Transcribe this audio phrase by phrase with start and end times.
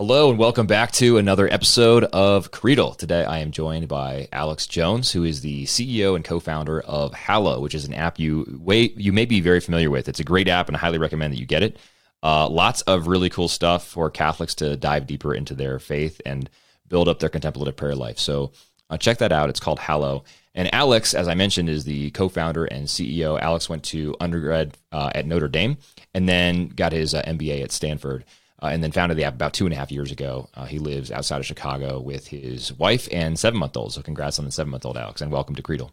[0.00, 2.96] Hello and welcome back to another episode of Creedle.
[2.96, 7.60] Today I am joined by Alex Jones, who is the CEO and co-founder of Hallow,
[7.60, 10.08] which is an app you way, you may be very familiar with.
[10.08, 11.76] It's a great app and I highly recommend that you get it.
[12.22, 16.48] Uh, lots of really cool stuff for Catholics to dive deeper into their faith and
[16.88, 18.18] build up their contemplative prayer life.
[18.18, 18.52] So
[18.88, 19.50] uh, check that out.
[19.50, 20.24] It's called Hallow.
[20.54, 23.38] And Alex, as I mentioned, is the co-founder and CEO.
[23.38, 25.76] Alex went to undergrad uh, at Notre Dame
[26.14, 28.24] and then got his uh, MBA at Stanford
[28.62, 30.48] uh, and then founded the app about two and a half years ago.
[30.54, 33.92] Uh, he lives outside of Chicago with his wife and seven month old.
[33.92, 35.90] So congrats on the seven month old, Alex, and welcome to Creedle.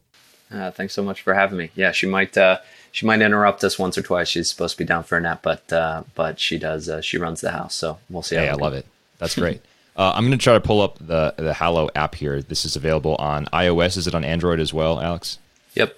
[0.51, 1.71] Uh, thanks so much for having me.
[1.75, 2.59] Yeah, she might uh,
[2.91, 4.27] she might interrupt us once or twice.
[4.27, 6.87] She's supposed to be down for a nap, but uh, but she does.
[6.87, 8.35] Uh, she runs the house, so we'll see.
[8.35, 8.85] Hey, I love it.
[9.17, 9.61] That's great.
[9.99, 12.41] I'm going to try to pull up the the Hallow app here.
[12.41, 13.97] This is available on iOS.
[13.97, 15.39] Is it on Android as well, Alex?
[15.73, 15.97] Yep.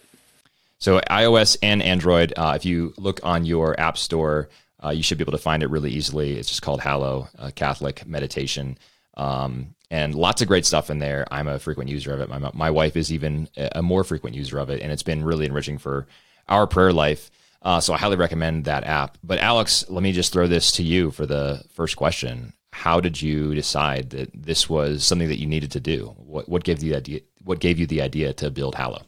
[0.79, 2.33] So iOS and Android.
[2.37, 4.47] if you look on your app store,
[4.83, 6.37] uh, you should be able to find it really easily.
[6.37, 8.77] It's just called Hallow uh, Catholic Meditation.
[9.15, 11.25] Um, and lots of great stuff in there.
[11.31, 12.29] I'm a frequent user of it.
[12.29, 15.45] My, my wife is even a more frequent user of it, and it's been really
[15.45, 16.07] enriching for
[16.47, 17.31] our prayer life.
[17.61, 19.17] Uh, so I highly recommend that app.
[19.23, 22.53] But Alex, let me just throw this to you for the first question.
[22.71, 26.15] How did you decide that this was something that you needed to do?
[26.17, 27.19] What, what gave you the idea?
[27.43, 29.01] What gave you the idea to build Hallow?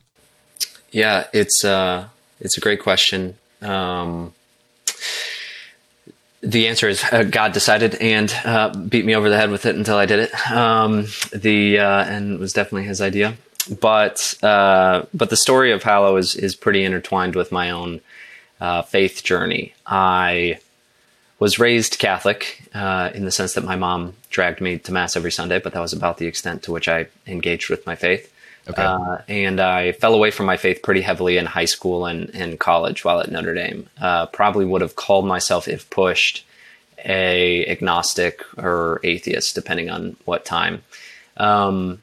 [0.92, 2.08] Yeah, it's uh,
[2.40, 3.38] it's a great question.
[3.62, 4.34] Um,
[6.42, 9.76] the answer is uh, God decided and uh, beat me over the head with it
[9.76, 10.52] until I did it.
[10.52, 13.36] Um, the uh, and it was definitely his idea.
[13.80, 18.02] But uh, but the story of Hallow is is pretty intertwined with my own
[18.60, 19.74] uh, faith journey.
[19.86, 20.60] I
[21.40, 25.32] was raised Catholic uh, in the sense that my mom dragged me to mass every
[25.32, 28.32] Sunday, but that was about the extent to which I engaged with my faith.
[28.70, 28.82] Okay.
[28.82, 32.60] Uh, and I fell away from my faith pretty heavily in high school and, and
[32.60, 33.90] college while at Notre Dame.
[34.00, 36.46] Uh, probably would have called myself, if pushed,
[37.04, 40.84] a agnostic or atheist, depending on what time.
[41.38, 42.02] Um,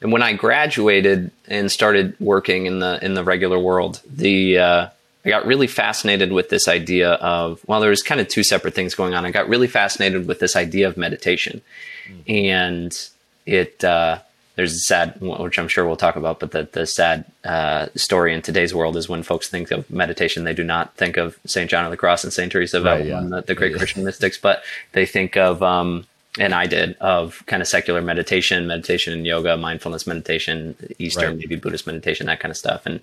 [0.00, 4.88] and when I graduated and started working in the in the regular world, the uh,
[5.24, 8.74] I got really fascinated with this idea of well, there was kind of two separate
[8.74, 9.24] things going on.
[9.24, 11.62] I got really fascinated with this idea of meditation,
[12.08, 12.44] mm.
[12.44, 13.08] and
[13.46, 14.18] it uh,
[14.54, 18.34] there's a sad, which I'm sure we'll talk about, but the, the sad uh, story
[18.34, 21.70] in today's world is when folks think of meditation, they do not think of St.
[21.70, 22.52] John of the Cross and St.
[22.52, 23.22] Teresa of right, yeah.
[23.22, 23.78] the, the, great yeah.
[23.78, 24.62] Christian mystics, but
[24.92, 26.06] they think of, um,
[26.38, 31.38] and I did, of kind of secular meditation, meditation and yoga, mindfulness meditation, Eastern, right.
[31.38, 32.84] maybe Buddhist meditation, that kind of stuff.
[32.84, 33.00] And,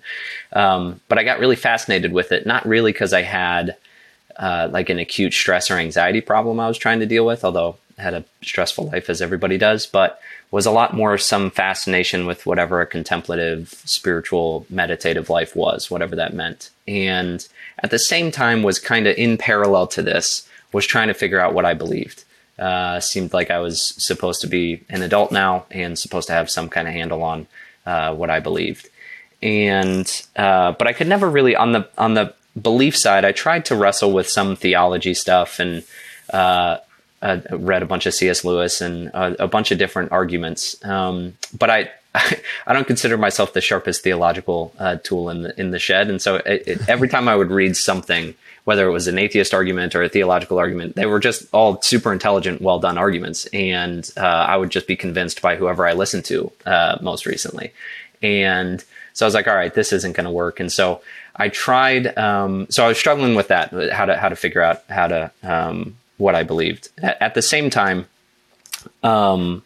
[0.52, 3.76] um, but I got really fascinated with it, not really because I had
[4.36, 7.76] uh, like an acute stress or anxiety problem I was trying to deal with, although
[8.00, 12.44] had a stressful life as everybody does, but was a lot more some fascination with
[12.46, 16.70] whatever a contemplative, spiritual, meditative life was, whatever that meant.
[16.88, 17.46] And
[17.78, 21.40] at the same time was kind of in parallel to this, was trying to figure
[21.40, 22.24] out what I believed.
[22.58, 26.50] Uh, seemed like I was supposed to be an adult now and supposed to have
[26.50, 27.46] some kind of handle on
[27.86, 28.88] uh, what I believed.
[29.42, 30.06] And
[30.36, 33.24] uh, but I could never really on the on the belief side.
[33.24, 35.82] I tried to wrestle with some theology stuff and
[37.22, 38.44] uh, uh, read a bunch of C.S.
[38.44, 40.82] Lewis and a, a bunch of different arguments.
[40.84, 45.70] Um, but I, I don't consider myself the sharpest theological uh, tool in the in
[45.70, 49.06] the shed, and so it, it, every time I would read something, whether it was
[49.06, 52.98] an atheist argument or a theological argument, they were just all super intelligent, well done
[52.98, 57.26] arguments, and uh, I would just be convinced by whoever I listened to uh, most
[57.26, 57.72] recently,
[58.22, 58.82] and
[59.12, 61.02] so I was like, all right, this isn't going to work, and so
[61.36, 62.18] I tried.
[62.18, 65.30] Um, so I was struggling with that, how to how to figure out how to
[65.42, 66.88] um, what I believed.
[67.02, 68.06] At, the same time,
[69.02, 69.62] um,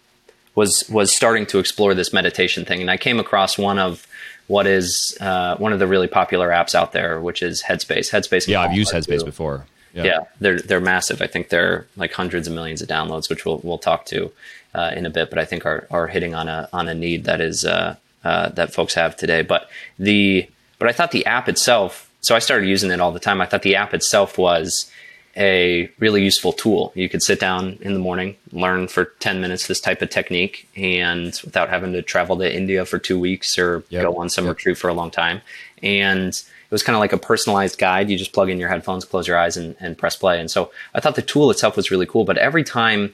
[0.54, 4.06] was was starting to explore this meditation thing, and I came across one of
[4.46, 8.10] what is uh, one of the really popular apps out there, which is Headspace.
[8.10, 8.46] Headspace.
[8.46, 9.26] Yeah, I've used Headspace too.
[9.26, 9.66] before.
[9.92, 10.04] Yeah.
[10.04, 10.20] yeah.
[10.40, 11.20] they're they're massive.
[11.22, 14.30] I think they're like hundreds of millions of downloads, which we'll we'll talk to
[14.74, 15.30] uh, in a bit.
[15.30, 18.48] But I think are are hitting on a on a need that is uh, uh
[18.50, 19.42] that folks have today.
[19.42, 20.48] But the
[20.78, 22.10] but I thought the app itself.
[22.20, 23.40] So I started using it all the time.
[23.40, 24.90] I thought the app itself was
[25.36, 26.92] a really useful tool.
[26.94, 30.68] You could sit down in the morning, learn for 10 minutes this type of technique,
[30.76, 34.02] and without having to travel to India for two weeks or yep.
[34.02, 34.56] go on some yep.
[34.56, 35.40] retreat for a long time.
[35.82, 38.10] And it was kind of like a personalized guide.
[38.10, 40.40] You just plug in your headphones, close your eyes, and, and press play.
[40.40, 42.24] And so I thought the tool itself was really cool.
[42.24, 43.12] But every time,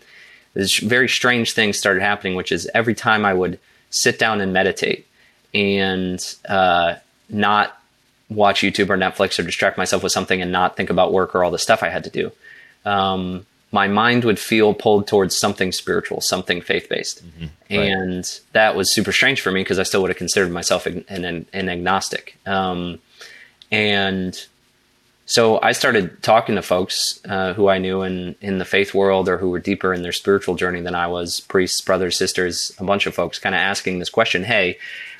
[0.54, 3.58] this very strange thing started happening, which is every time I would
[3.90, 5.06] sit down and meditate
[5.54, 6.96] and uh,
[7.28, 7.79] not
[8.30, 11.44] watch YouTube or Netflix or distract myself with something and not think about work or
[11.44, 12.32] all the stuff I had to do.
[12.84, 17.24] Um, my mind would feel pulled towards something spiritual, something faith based.
[17.24, 17.44] Mm-hmm.
[17.76, 17.86] Right.
[17.86, 21.04] And that was super strange for me because I still would have considered myself an,
[21.08, 22.36] an, an agnostic.
[22.46, 22.98] Um,
[23.70, 24.44] and
[25.26, 29.28] so I started talking to folks uh, who I knew in in the faith world
[29.28, 32.84] or who were deeper in their spiritual journey than I was, priests, brothers, sisters, a
[32.84, 34.76] bunch of folks, kind of asking this question: Hey,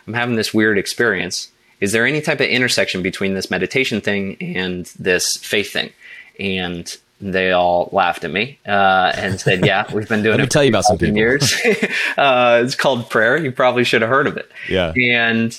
[0.09, 1.50] I'm having this weird experience.
[1.81, 5.93] Is there any type of intersection between this meditation thing and this faith thing?
[6.39, 10.45] And they all laughed at me uh, and said, "Yeah, we've been doing Let it
[10.45, 11.17] me tell you about some people.
[11.17, 11.53] years.
[12.17, 13.37] uh, it's called prayer.
[13.37, 14.51] You probably should have heard of it.
[14.69, 14.93] Yeah.
[14.97, 15.59] And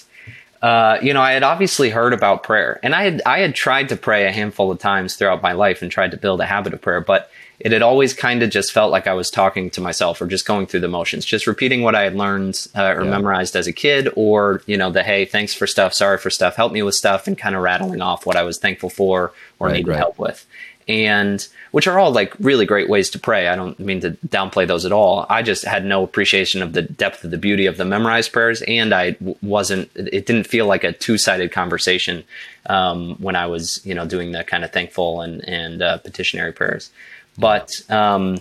[0.61, 3.89] uh, you know, I had obviously heard about prayer, and I had I had tried
[3.89, 6.73] to pray a handful of times throughout my life and tried to build a habit
[6.73, 7.31] of prayer, but
[7.63, 10.45] it had always kind of just felt like I was talking to myself or just
[10.45, 13.09] going through the motions, just repeating what I had learned uh, or Yeah.
[13.11, 16.55] memorized as a kid, or you know, the hey, thanks for stuff, sorry for stuff,
[16.55, 19.67] help me with stuff, and kind of rattling off what I was thankful for or
[19.67, 19.97] Right, needed right.
[19.99, 20.45] help with
[20.87, 23.47] and which are all like really great ways to pray.
[23.47, 25.25] I don't mean to downplay those at all.
[25.29, 28.61] I just had no appreciation of the depth of the beauty of the memorized prayers,
[28.63, 29.89] and I wasn't.
[29.95, 32.23] It didn't feel like a two sided conversation
[32.65, 36.51] um, when I was, you know, doing the kind of thankful and and uh, petitionary
[36.51, 36.89] prayers.
[37.37, 38.39] But um,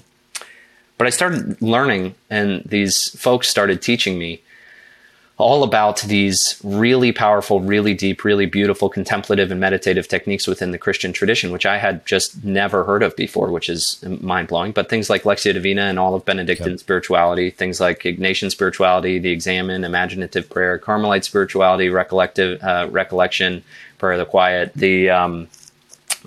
[0.99, 4.43] but I started learning, and these folks started teaching me
[5.41, 10.79] all about these really powerful, really deep, really beautiful contemplative and meditative techniques within the
[10.79, 14.73] Christian tradition, which I had just never heard of before, which is mind blowing.
[14.73, 19.31] But things like Lectio Divina and all of Benedictine spirituality, things like Ignatian spirituality, the
[19.31, 23.65] Examen, imaginative prayer, Carmelite spirituality, recollective uh, recollection,
[23.99, 25.49] prayer of the quiet, the um,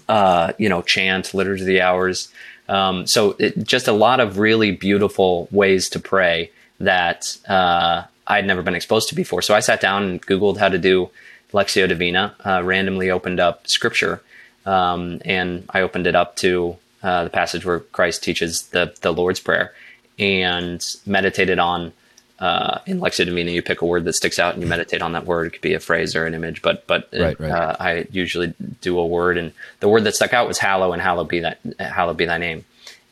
[0.09, 2.29] uh, you know chant, liturgy of the hours.
[2.69, 8.45] Um, so it, just a lot of really beautiful ways to pray that uh, I'd
[8.45, 9.41] never been exposed to before.
[9.41, 11.09] So I sat down and Googled how to do
[11.51, 14.21] Lectio Divina, uh, randomly opened up scripture,
[14.65, 19.11] um, and I opened it up to uh, the passage where Christ teaches the, the
[19.11, 19.73] Lord's Prayer
[20.17, 21.93] and meditated on.
[22.39, 25.13] Uh, in Lectio Divina, you pick a word that sticks out and you meditate on
[25.13, 25.47] that word.
[25.47, 27.51] It could be a phrase or an image, but but Right, right.
[27.51, 31.01] Uh, I usually do a word, and the word that stuck out was "hallow" and
[31.01, 32.65] "hallowed be that hallowed be thy name,"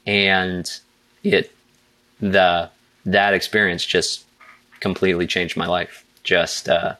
[0.05, 0.69] and
[1.23, 1.53] it
[2.19, 2.69] the
[3.05, 4.25] that experience just
[4.79, 6.03] completely changed my life.
[6.23, 6.95] Just, uh,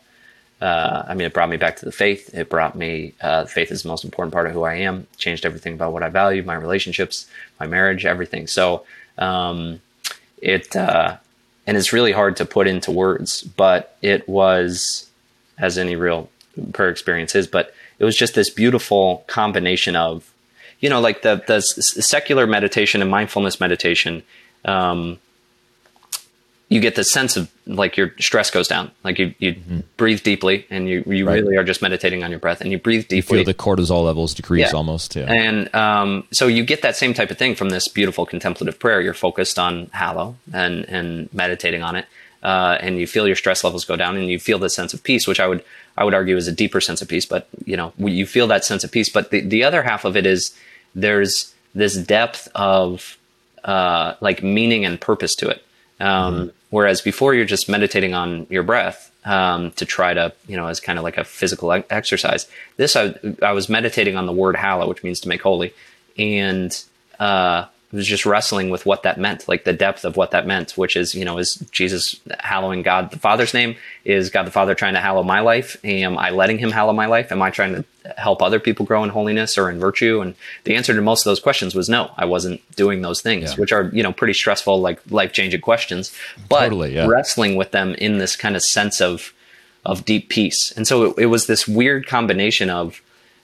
[0.61, 2.33] uh, I mean, it brought me back to the faith.
[2.33, 5.07] It brought me, uh, faith is the most important part of who I am.
[5.17, 7.27] Changed everything about what I value, my relationships,
[7.59, 8.47] my marriage, everything.
[8.47, 8.85] So,
[9.17, 9.81] um,
[10.37, 11.17] it, uh,
[11.67, 15.09] and it's really hard to put into words, but it was,
[15.57, 16.29] as any real
[16.73, 20.31] prayer experience is, but it was just this beautiful combination of,
[20.79, 24.23] you know, like the the secular meditation and mindfulness meditation.
[24.65, 25.19] Um,
[26.73, 29.55] you get the sense of like your stress goes down, like you you
[29.97, 31.43] breathe deeply, and you you Right.
[31.43, 33.39] really are just meditating on your breath, and you breathe deeply.
[33.39, 34.77] You Feel the cortisol levels decrease Yeah.
[34.77, 35.15] almost.
[35.15, 35.31] Yeah.
[35.31, 39.01] And um, so you get that same type of thing from this beautiful contemplative prayer.
[39.01, 42.05] You're focused on hallow and and meditating on it,
[42.41, 45.03] uh, and you feel your stress levels go down, and you feel this sense of
[45.03, 45.61] peace, which I would
[45.97, 47.25] I would argue is a deeper sense of peace.
[47.25, 49.09] But you know, you feel that sense of peace.
[49.09, 50.55] But the the other half of it is
[50.95, 53.17] there's this depth of
[53.65, 55.63] uh, like meaning and purpose to it.
[56.01, 60.67] Um, Whereas before you're just meditating on your breath um, to try to, you know,
[60.67, 62.47] as kind of like a physical exercise.
[62.77, 65.73] This I, I was meditating on the word hallow, which means to make holy,
[66.17, 66.81] and
[67.19, 70.71] uh, was just wrestling with what that meant, like the depth of what that meant,
[70.77, 73.75] which is, you know, is Jesus hallowing God the Father's name?
[74.05, 75.75] Is God the Father trying to hallow my life?
[75.83, 77.31] Am I letting Him hallow my life?
[77.31, 77.85] Am I trying to
[78.17, 80.21] help other people grow in holiness or in virtue?
[80.21, 82.11] And the answer to most of those questions was no.
[82.17, 83.57] I wasn't doing those things, Yeah.
[83.57, 86.15] which are, you know, pretty stressful, like life changing questions.
[86.47, 87.07] But Totally, yeah.
[87.07, 89.33] wrestling with them in this kind of sense of
[89.83, 90.71] of deep peace.
[90.77, 93.01] And so it, it was this weird combination of,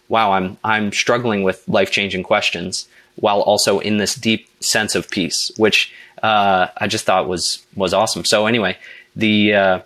[0.07, 5.09] wow, I'm I'm struggling with life changing questions while also in this deep sense of
[5.09, 5.93] peace, which
[6.23, 8.25] uh, I just thought was was awesome.
[8.25, 8.77] So anyway,
[9.15, 9.79] the uh,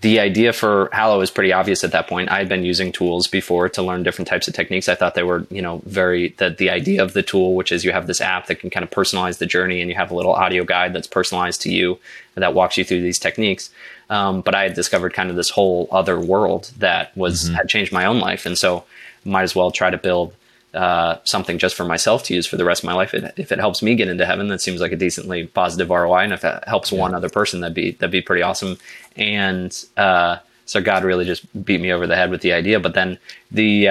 [0.00, 2.30] the idea for Hallow is pretty obvious at that point.
[2.30, 4.88] I had been using tools before to learn different types of techniques.
[4.88, 7.84] I thought they were, you know, very the the idea of the tool, which is
[7.84, 10.14] you have this app that can kind of personalize the journey, and you have a
[10.14, 11.98] little audio guide that's personalized to you
[12.36, 13.70] that walks you through these techniques.
[14.10, 17.92] Um, but I had discovered kind of this whole other world that was had changed
[17.92, 18.84] my own life, and so
[19.24, 20.32] might as well try to build
[20.74, 23.14] uh, something just for myself to use for the rest of my life.
[23.14, 26.24] It, if it helps me get into heaven, that seems like a decently positive ROI.
[26.24, 28.78] And if it helps one other person, that'd be that'd be pretty awesome.
[29.16, 32.80] And uh, so God really just beat me over the head with the idea.
[32.80, 33.18] But then
[33.50, 33.88] the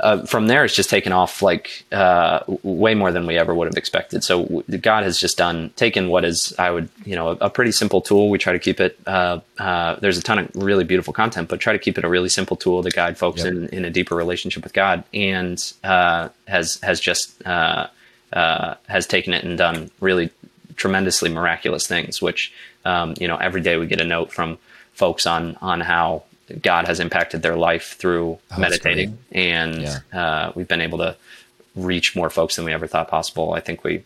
[0.00, 3.66] uh, from there, it's just taken off like uh, way more than we ever would
[3.66, 4.24] have expected.
[4.24, 7.50] So w- God has just done taken what is I would you know a, a
[7.50, 8.30] pretty simple tool.
[8.30, 8.98] We try to keep it.
[9.06, 12.08] Uh, uh, there's a ton of really beautiful content, but try to keep it a
[12.08, 13.52] really simple tool to guide folks Yep.
[13.52, 17.86] in, in a deeper relationship with God, and uh, has has just uh,
[18.32, 20.30] uh, has taken it and done really
[20.76, 22.20] tremendously miraculous things.
[22.20, 22.52] Which
[22.84, 24.58] um, you know every day we get a note from
[24.92, 26.24] folks on on how
[26.62, 29.98] God has impacted their life through oh, meditating, and yeah.
[30.12, 31.16] uh, we've been able to
[31.74, 33.52] reach more folks than we ever thought possible.
[33.52, 34.04] I think we,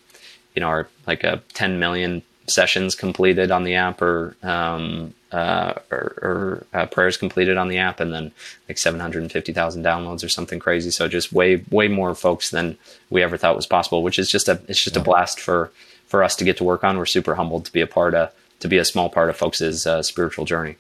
[0.55, 5.75] you know, are like a 10 million sessions completed on the app, or um, uh,
[5.91, 8.33] or, or uh, prayers completed on the app, and then
[8.69, 10.91] like 750,000 downloads or something crazy.
[10.91, 12.79] So just way way more folks than
[13.11, 15.03] we ever thought was possible, which is just a it's just yeah.
[15.03, 15.71] a blast for
[16.07, 16.97] for us to get to work on.
[16.97, 19.87] We're super humbled to be a part of to be a small part of folks'
[19.87, 20.77] uh, spiritual journey.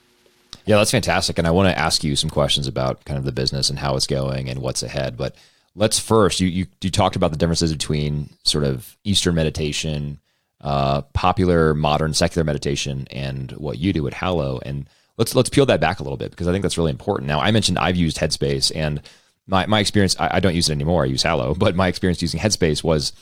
[0.68, 1.38] Yeah, that's fantastic.
[1.38, 3.96] And I want to ask you some questions about kind of the business and how
[3.96, 5.16] it's going and what's ahead.
[5.16, 5.34] But
[5.74, 10.20] let's first, you, you, you talked about the differences between sort of Eastern meditation,
[10.60, 14.60] uh, popular modern secular meditation, and what you do at Hallow.
[14.66, 17.28] And let's let's peel that back a little bit because I think that's really important.
[17.28, 19.00] Now, I mentioned I've used Headspace, and
[19.46, 21.04] my my experience, I, I don't use it anymore.
[21.04, 23.14] I use Hallow, but my experience using Headspace was,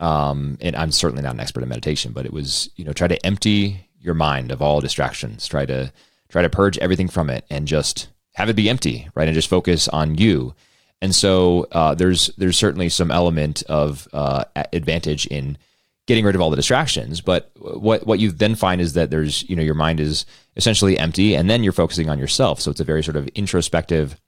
[0.00, 3.08] um, and I'm certainly not an expert in meditation, but it was you know try
[3.08, 5.90] to empty your mind of all distractions, try to
[6.30, 9.28] try to purge everything from it and just have it be empty, right?
[9.28, 10.54] And just focus on you.
[11.02, 15.58] And so uh, there's there's certainly some element of uh, advantage in
[16.06, 17.20] getting rid of all the distractions.
[17.20, 20.98] But what what you then find is that there's you know your mind is essentially
[20.98, 22.60] empty, and then you're focusing on yourself.
[22.60, 24.20] So it's a very sort of introspective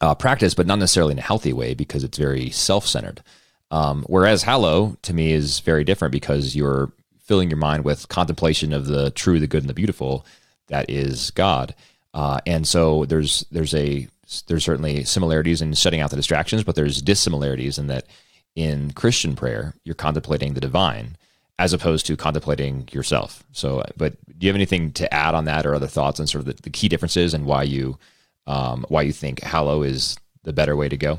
[0.00, 3.22] uh, practice, but not necessarily in a healthy way because it's very self centered.
[3.70, 8.72] Um, whereas Hallow to me is very different because you're filling your mind with contemplation
[8.72, 10.24] of the true, the good, and the beautiful
[10.68, 11.74] that is God.
[12.14, 14.08] Uh, and so there's there's a
[14.46, 18.06] there's certainly similarities in shutting out the distractions, but there's dissimilarities in that
[18.54, 21.16] in Christian prayer you're contemplating the divine
[21.58, 23.42] as opposed to contemplating yourself.
[23.52, 26.40] So, but do you have anything to add on that, or other thoughts on sort
[26.40, 27.98] of the, the key differences and why you
[28.46, 31.18] um, why you think Hallow is the better way to go?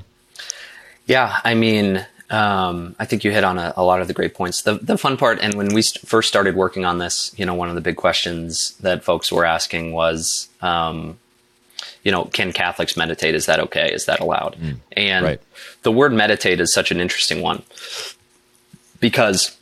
[1.06, 4.36] Yeah, I mean, um, I think you hit on a, a, lot of the great
[4.36, 4.62] points.
[4.62, 7.56] The, the fun part, and when we st- first started working on this, you know,
[7.56, 11.18] one of the big questions that folks were asking was, um,
[12.04, 13.34] you know, can Catholics meditate?
[13.34, 13.92] Is that okay?
[13.92, 14.56] Is that allowed?
[14.56, 15.42] Mm, and right.
[15.82, 17.64] the word meditate is such an interesting one
[19.00, 19.58] because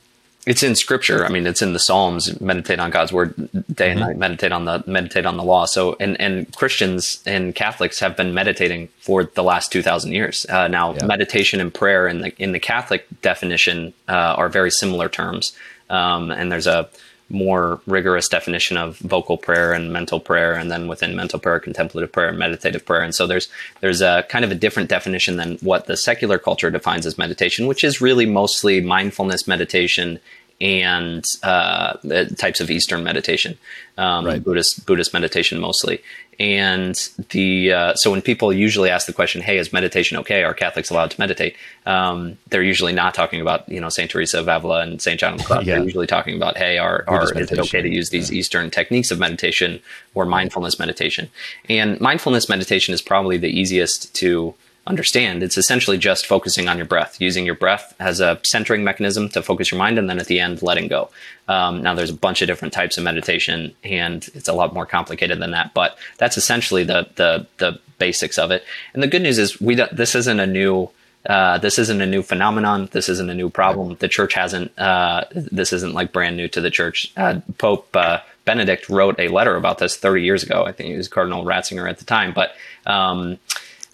[0.48, 1.26] it's in scripture.
[1.26, 2.40] I mean, it's in the Psalms.
[2.40, 4.00] Meditate on God's word day and mm-hmm.
[4.00, 4.18] night.
[4.18, 5.66] Meditate on the meditate on the law.
[5.66, 10.46] So, and and Christians and Catholics have been meditating for the last two thousand years.
[10.50, 11.06] Uh, now, yeah.
[11.06, 15.54] meditation and prayer in the in the Catholic definition uh, are very similar terms.
[15.90, 16.90] Um, and there's a
[17.30, 22.10] more rigorous definition of vocal prayer and mental prayer, and then within mental prayer, contemplative
[22.10, 23.02] prayer, and meditative prayer.
[23.02, 23.50] And so there's
[23.82, 27.68] there's a kind of a different definition than what the secular culture defines as meditation,
[27.68, 30.20] which is really mostly mindfulness meditation
[30.60, 31.98] and uh,
[32.38, 33.58] types of Eastern meditation,
[33.98, 34.44] um, right.
[34.44, 36.02] Buddhist Buddhist meditation mostly.
[36.40, 36.96] And
[37.30, 40.44] the uh, so when people usually ask the question, "Hey, is meditation okay?
[40.44, 41.56] Are Catholics allowed to meditate?"
[41.88, 45.34] Um, they're usually not talking about you know Saint Teresa of Avila and Saint John
[45.34, 45.66] of the Cross.
[45.66, 45.76] yeah.
[45.76, 48.38] They're usually talking about, "Hey, are, are is it okay to use these yeah.
[48.38, 49.80] Eastern techniques of meditation
[50.14, 51.30] or mindfulness meditation?"
[51.70, 54.54] And mindfulness meditation is probably the easiest to
[54.88, 55.44] understand.
[55.44, 59.42] It's essentially just focusing on your breath, using your breath as a centering mechanism to
[59.42, 61.10] focus your mind, and then at the end, letting go.
[61.48, 64.86] Um, now, there's a bunch of different types of meditation, and it's a lot more
[64.86, 65.74] complicated than that.
[65.74, 68.64] But that's essentially the the the basics of it.
[68.94, 70.90] And the good news is, we this isn't a new
[71.28, 72.88] uh, this isn't a new phenomenon.
[72.94, 73.96] This isn't a new problem.
[74.00, 74.78] The church hasn't.
[74.80, 77.12] Uh, this isn't like brand new to the church.
[77.18, 80.64] Uh, Pope uh, Benedict wrote a letter about this 30 years ago.
[80.66, 82.56] I think it was Cardinal Ratzinger at the time, but.
[82.86, 83.40] Um,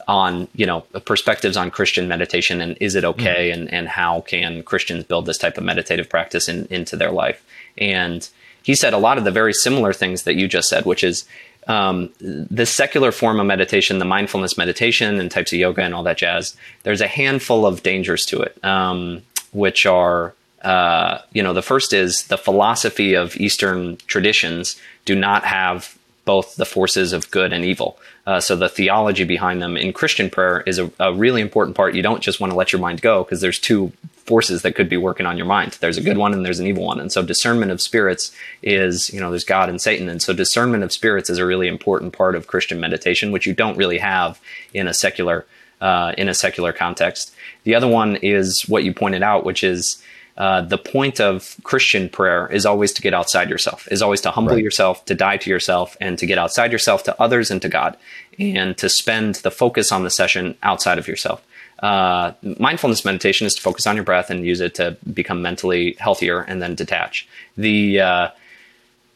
[0.07, 3.61] on you know perspectives on Christian meditation and is it okay mm-hmm.
[3.61, 7.43] and and how can Christians build this type of meditative practice in, into their life
[7.77, 8.27] and
[8.63, 11.25] he said a lot of the very similar things that you just said which is
[11.65, 16.03] um, the secular form of meditation the mindfulness meditation and types of yoga and all
[16.03, 20.33] that jazz there's a handful of dangers to it um, which are
[20.63, 26.55] uh, you know the first is the philosophy of Eastern traditions do not have both
[26.55, 27.97] the forces of good and evil.
[28.25, 31.93] Uh, so the theology behind them in Christian prayer is a, a really important part.
[31.93, 33.91] You don't just want to let your mind go because there's two
[34.25, 35.77] forces that could be working on your mind.
[35.81, 37.01] There's a good one and there's an evil one.
[37.01, 40.07] And so discernment of spirits is, you know, there's God and Satan.
[40.07, 43.53] And so discernment of spirits is a really important part of Christian meditation, which you
[43.53, 44.39] don't really have
[44.73, 45.45] in a secular,
[45.81, 47.33] uh, in a secular context.
[47.65, 50.01] The other one is what you pointed out, which is
[50.37, 54.31] uh, the point of Christian prayer is always to get outside yourself, is always to
[54.31, 54.63] humble right.
[54.63, 57.97] yourself, to die to yourself, and to get outside yourself to others and to God,
[58.39, 61.43] and to spend the focus on the session outside of yourself.
[61.83, 65.95] Uh, mindfulness meditation is to focus on your breath and use it to become mentally
[65.99, 67.27] healthier and then detach.
[67.57, 68.29] The uh,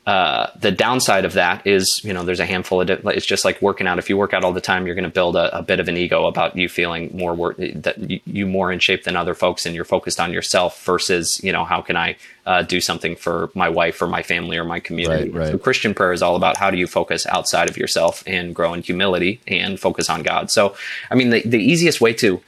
[0.07, 2.89] uh, the downside of that is, you know, there's a handful of.
[2.89, 3.01] It.
[3.03, 3.99] It's just like working out.
[3.99, 5.89] If you work out all the time, you're going to build a, a, bit of
[5.89, 9.33] an ego about you feeling more work, that you, you, more in shape than other
[9.33, 13.17] folks, and you're focused on yourself versus, you know, how can I uh, do something
[13.17, 15.29] for my wife or my family or my community?
[15.29, 15.51] Right, right.
[15.51, 18.73] So Christian prayer is all about how do you focus outside of yourself and grow
[18.73, 20.49] in humility and focus on God.
[20.49, 20.73] So,
[21.11, 22.41] I mean, the the easiest way to,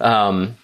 [0.00, 0.58] um,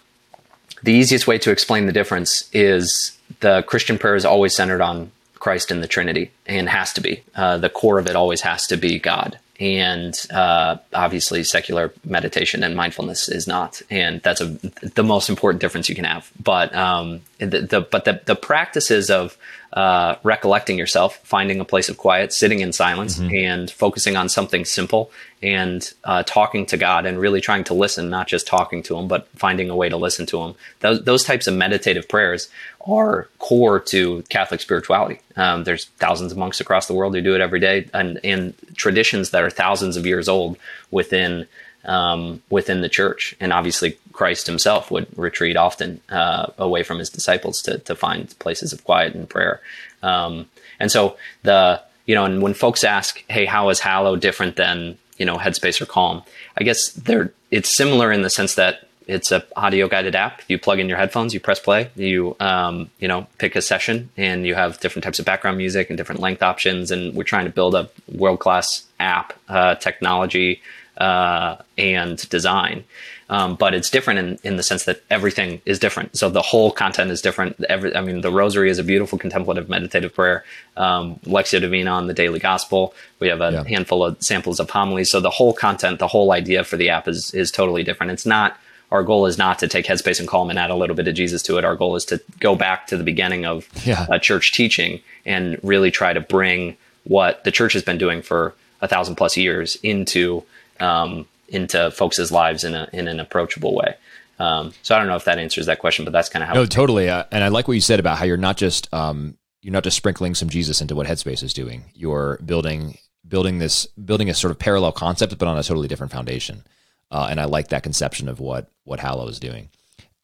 [0.82, 5.10] the easiest way to explain the difference is the Christian prayer is always centered on
[5.42, 7.20] Christ in the Trinity and has to be.
[7.34, 9.40] Uh, the core of it always has to be God.
[9.58, 14.46] And uh, obviously, secular meditation and mindfulness is not, and that's a,
[14.94, 16.30] the most important difference you can have.
[16.40, 19.36] But um, the, the, but the, the practices of
[19.72, 23.34] uh, recollecting yourself, finding a place of quiet, sitting in silence, mm-hmm.
[23.34, 25.10] and focusing on something simple
[25.42, 29.08] and uh, talking to God and really trying to listen, not just talking to Him,
[29.08, 30.54] but finding a way to listen to Him.
[30.80, 32.48] Those, those types of meditative prayers
[32.86, 35.20] are core to Catholic spirituality.
[35.36, 38.54] Um, there's thousands of monks across the world who do it every day, and, and
[38.74, 40.56] traditions that are thousands of years old
[40.90, 41.46] within
[41.84, 43.34] um, within the church.
[43.40, 48.38] And obviously, Christ himself would retreat often uh, away from his disciples to, to find
[48.38, 49.60] places of quiet and prayer.
[50.02, 50.46] Um,
[50.78, 54.98] and so the, you know, and when folks ask, hey, how is Hallow different than,
[55.18, 56.22] you know, Headspace or Calm?
[56.56, 60.42] I guess they're, it's similar in the sense that it's a audio guided app.
[60.48, 64.10] You plug in your headphones, you press play, you um, you know pick a session,
[64.16, 66.90] and you have different types of background music and different length options.
[66.90, 70.62] And we're trying to build a world class app uh, technology
[70.98, 72.84] uh, and design.
[73.30, 76.18] Um, but it's different in, in the sense that everything is different.
[76.18, 77.58] So the whole content is different.
[77.64, 80.44] Every, I mean, the Rosary is a beautiful contemplative meditative prayer.
[80.76, 82.94] Um, Lectio Divina on the Daily Gospel.
[83.20, 83.64] We have a yeah.
[83.64, 85.10] handful of samples of homilies.
[85.10, 88.12] So the whole content, the whole idea for the app is is totally different.
[88.12, 88.58] It's not.
[88.92, 91.14] Our goal is not to take Headspace and Calm and add a little bit of
[91.14, 91.64] Jesus to it.
[91.64, 94.06] Our goal is to go back to the beginning of yeah.
[94.10, 98.54] a church teaching and really try to bring what the church has been doing for
[98.82, 100.44] a thousand plus years into
[100.78, 103.94] um, into folks' lives in a in an approachable way.
[104.38, 106.54] Um, so I don't know if that answers that question, but that's kind of how.
[106.54, 107.08] No, totally.
[107.08, 109.84] Uh, and I like what you said about how you're not just um, you're not
[109.84, 111.84] just sprinkling some Jesus into what Headspace is doing.
[111.94, 116.12] You're building building this building a sort of parallel concept, but on a totally different
[116.12, 116.64] foundation.
[117.12, 119.68] Uh, and I like that conception of what what Hallow is doing.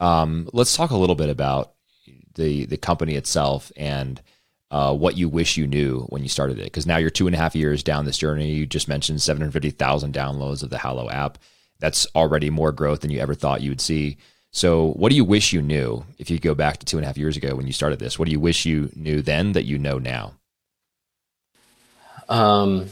[0.00, 1.74] Um, let's talk a little bit about
[2.34, 4.20] the the company itself and
[4.70, 6.64] uh, what you wish you knew when you started it.
[6.64, 8.52] Because now you're two and a half years down this journey.
[8.52, 11.38] You just mentioned 750,000 downloads of the Hallow app.
[11.78, 14.16] That's already more growth than you ever thought you would see.
[14.50, 17.06] So, what do you wish you knew if you go back to two and a
[17.06, 18.18] half years ago when you started this?
[18.18, 20.34] What do you wish you knew then that you know now?
[22.28, 22.86] Um,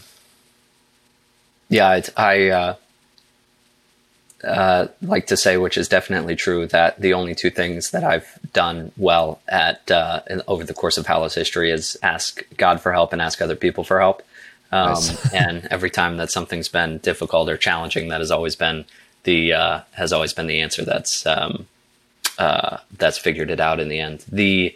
[1.69, 2.75] yeah, I, uh,
[4.45, 8.39] uh, like to say, which is definitely true, that the only two things that I've
[8.53, 12.93] done well at uh, in, over the course of Hallow's history is ask God for
[12.93, 14.23] help and ask other people for help.
[14.73, 15.33] Um, nice.
[15.35, 18.85] and every time that something's been difficult or challenging, that has always been
[19.25, 20.85] the uh, has always been the answer.
[20.85, 21.67] That's um,
[22.39, 24.25] uh, that's figured it out in the end.
[24.31, 24.75] The,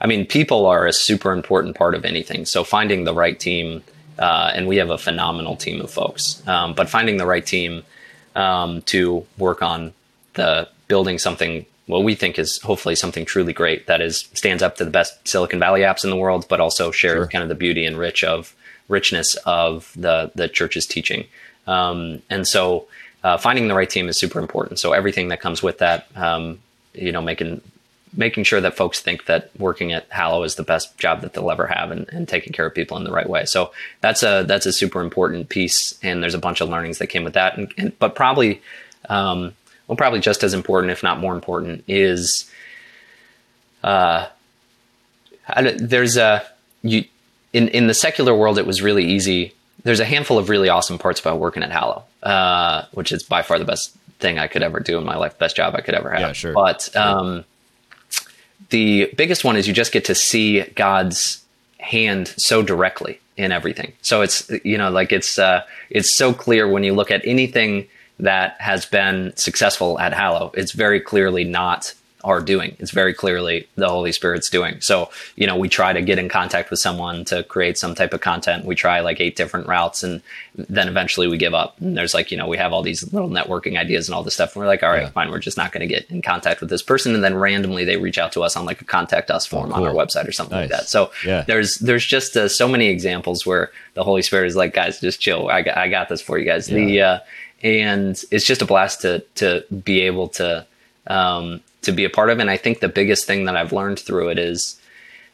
[0.00, 2.46] I mean, people are a super important part of anything.
[2.46, 3.82] So finding the right team,
[4.18, 6.42] uh, and we have a phenomenal team of folks.
[6.48, 7.84] Um, but finding the right team
[8.34, 9.92] um, to work on
[10.34, 14.76] the building something what we think is hopefully something truly great that is stands up
[14.76, 17.26] to the best Silicon Valley apps in the world, but also shares sure.
[17.26, 18.54] kind of the beauty and rich of
[18.88, 21.26] richness of the the church's teaching.
[21.66, 22.86] Um, and so,
[23.22, 24.78] uh, finding the right team is super important.
[24.78, 26.60] So everything that comes with that, um,
[26.94, 27.60] you know, making
[28.14, 31.50] making sure that folks think that working at Hallow is the best job that they'll
[31.50, 33.44] ever have and, and, taking care of people in the right way.
[33.46, 37.06] So that's a that's a super important piece, and there's a bunch of learnings that
[37.08, 37.56] came with that.
[37.56, 38.60] And, and but probably,
[39.08, 39.54] um,
[39.86, 42.50] well, probably just as important, if not more important, is
[43.82, 44.28] uh,
[45.76, 46.46] there's a
[46.82, 47.04] you
[47.52, 49.54] in in the secular world, it was really easy.
[49.84, 53.42] There's a handful of really awesome parts about working at Hallow, uh, which is by
[53.42, 55.94] far the best thing I could ever do in my life, best job I could
[55.94, 56.20] ever have.
[56.20, 56.52] Yeah, sure.
[56.52, 57.44] But um,
[58.72, 61.44] the biggest one is you just get to see God's
[61.78, 63.92] hand so directly in everything.
[64.02, 67.86] So it's you know like it's uh, it's so clear when you look at anything
[68.18, 70.52] that has been successful at Hallow.
[70.54, 72.76] It's very clearly not are doing.
[72.78, 74.80] It's very clearly the Holy Spirit's doing.
[74.80, 78.12] So, you know, we try to get in contact with someone to create some type
[78.12, 78.64] of content.
[78.64, 80.22] We try like eight different routes and
[80.54, 81.80] then eventually we give up.
[81.80, 84.34] And there's like, you know, we have all these little networking ideas and all this
[84.34, 84.54] stuff.
[84.54, 85.10] And we're like, all right, yeah.
[85.10, 87.14] fine, we're just not going to get in contact with this person.
[87.14, 89.74] And then randomly they reach out to us on like a contact us form oh,
[89.74, 89.84] cool.
[89.84, 90.70] on our website or something nice.
[90.70, 90.88] like that.
[90.88, 91.42] So yeah.
[91.42, 95.20] there's, there's just uh, so many examples where the Holy Spirit is like, guys, just
[95.20, 95.48] chill.
[95.48, 96.70] I got, I got this for you guys.
[96.70, 96.76] Yeah.
[96.76, 97.18] The, uh,
[97.64, 100.66] and it's just a blast to, to be able to,
[101.06, 102.38] um, to be a part of.
[102.38, 104.80] And I think the biggest thing that I've learned through it is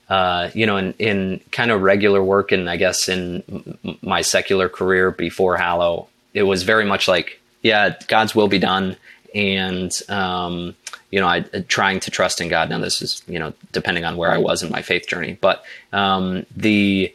[0.09, 3.43] uh, you know, in, in kind of regular work and I guess in
[3.85, 8.59] m- my secular career before Hallow, it was very much like, yeah, God's will be
[8.59, 8.97] done.
[9.35, 10.75] And, um,
[11.11, 12.71] you know, I trying to trust in God.
[12.71, 15.63] Now, this is, you know, depending on where I was in my faith journey, but
[15.93, 17.15] um, the,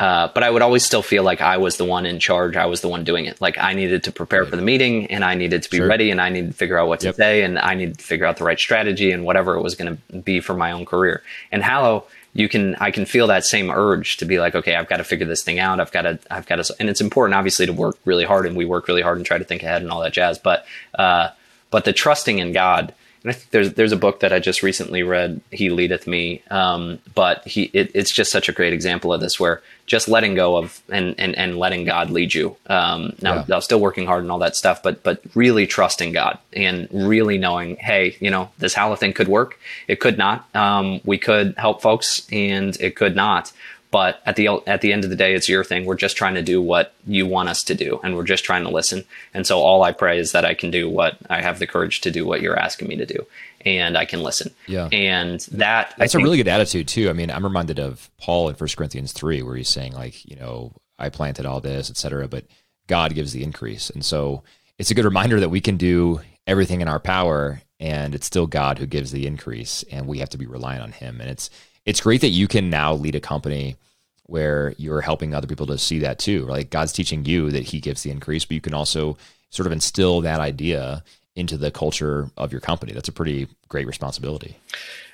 [0.00, 2.56] uh, but I would always still feel like I was the one in charge.
[2.56, 3.38] I was the one doing it.
[3.38, 5.86] Like I needed to prepare for the meeting and I needed to be sure.
[5.86, 7.16] ready and I needed to figure out what to yep.
[7.16, 9.98] say and I needed to figure out the right strategy and whatever it was going
[10.10, 11.22] to be for my own career.
[11.52, 14.88] And Hallow, you can, I can feel that same urge to be like, okay, I've
[14.88, 15.80] got to figure this thing out.
[15.80, 18.56] I've got to, I've got to, and it's important obviously to work really hard and
[18.56, 20.38] we work really hard and try to think ahead and all that jazz.
[20.38, 21.28] But, uh,
[21.70, 24.62] but the trusting in God, and I think there's there's a book that I just
[24.62, 26.42] recently read, He Leadeth Me.
[26.50, 30.34] Um, but he it, it's just such a great example of this where just letting
[30.34, 32.56] go of and and, and letting God lead you.
[32.66, 33.56] Um, now yeah.
[33.56, 37.36] I'm still working hard and all that stuff, but but really trusting God and really
[37.36, 39.58] knowing, hey, you know, this Hallow thing could work.
[39.86, 40.46] It could not.
[40.54, 43.52] Um, we could help folks and it could not.
[43.90, 45.84] But at the at the end of the day, it's your thing.
[45.84, 48.62] We're just trying to do what you want us to do, and we're just trying
[48.62, 49.04] to listen.
[49.34, 52.00] And so all I pray is that I can do what I have the courage
[52.02, 53.26] to do, what you're asking me to do,
[53.66, 54.52] and I can listen.
[54.68, 54.88] Yeah.
[54.92, 57.10] And that that's think, a really good attitude too.
[57.10, 60.36] I mean, I'm reminded of Paul in First Corinthians three, where he's saying like, you
[60.36, 62.44] know, I planted all this, etc., but
[62.86, 63.90] God gives the increase.
[63.90, 64.44] And so
[64.78, 68.46] it's a good reminder that we can do everything in our power, and it's still
[68.46, 71.20] God who gives the increase, and we have to be reliant on Him.
[71.20, 71.50] And it's
[71.86, 73.76] it's great that you can now lead a company
[74.24, 76.46] where you're helping other people to see that too.
[76.46, 79.16] Like God's teaching you that He gives the increase, but you can also
[79.50, 81.02] sort of instill that idea
[81.34, 82.92] into the culture of your company.
[82.92, 84.56] That's a pretty great responsibility.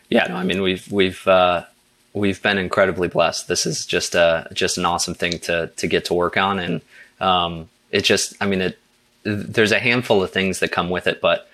[0.08, 1.64] Yeah, no, I mean we've we've uh,
[2.12, 3.48] we've been incredibly blessed.
[3.48, 6.80] This is just a just an awesome thing to to get to work on, and
[7.20, 8.78] um, it just I mean it.
[9.24, 11.48] There's a handful of things that come with it, but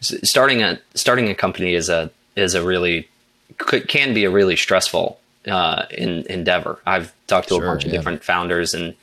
[0.00, 3.08] starting a starting a company is a is a really
[3.58, 6.78] could, can be a really stressful uh, in, endeavor.
[6.86, 7.88] I've talked to sure, a bunch yeah.
[7.88, 8.94] of different founders and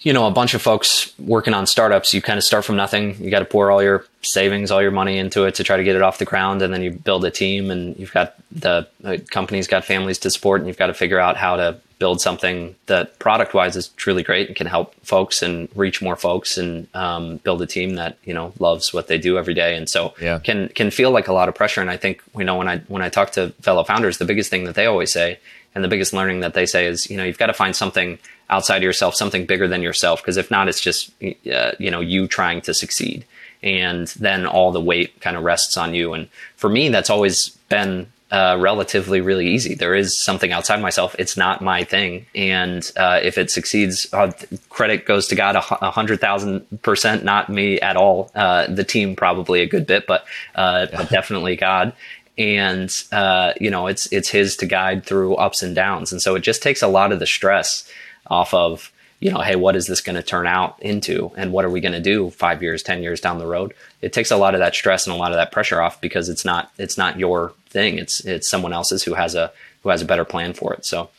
[0.00, 2.12] you know a bunch of folks working on startups.
[2.12, 3.22] You kind of start from nothing.
[3.22, 5.84] You got to pour all your savings, all your money into it to try to
[5.84, 8.88] get it off the ground, and then you build a team, and you've got the,
[9.00, 12.20] the company's got families to support, and you've got to figure out how to build
[12.20, 16.58] something that product wise is truly great and can help folks and reach more folks
[16.58, 19.76] and um, build a team that you know loves what they do every day.
[19.76, 20.40] And so yeah.
[20.40, 21.80] can can feel like a lot of pressure.
[21.80, 24.50] And I think you know when I when I talk to fellow founders the biggest
[24.50, 25.38] thing that they always say
[25.76, 28.18] and the biggest learning that they say is you know you've got to find something
[28.50, 30.20] outside of yourself something bigger than yourself.
[30.20, 33.24] Because if not it's just uh, you know you trying to succeed.
[33.62, 36.14] And then all the weight kind of rests on you.
[36.14, 39.74] And for me that's always been uh, relatively really easy.
[39.74, 41.14] There is something outside myself.
[41.18, 42.24] It's not my thing.
[42.34, 44.32] And uh, if it succeeds, uh,
[44.70, 48.30] credit goes to God a, hundred thousand percent, not me at all.
[48.34, 51.92] Uh, the team probably a good bit, but, uh, but definitely God.
[52.38, 56.10] And uh, you know, it's it's His to guide through ups and downs.
[56.12, 57.86] And so it just takes a lot of the stress
[58.28, 58.90] off of
[59.22, 61.30] you know, hey, what is this going to turn out into?
[61.36, 63.72] And what are we going to do five years, 10 years down the road?
[64.00, 66.28] It takes a lot of that stress and a lot of that pressure off because
[66.28, 67.98] it's not, it's not your thing.
[67.98, 69.52] It's, it's someone else's who has a,
[69.84, 70.84] who has a better plan for it.
[70.84, 71.10] So,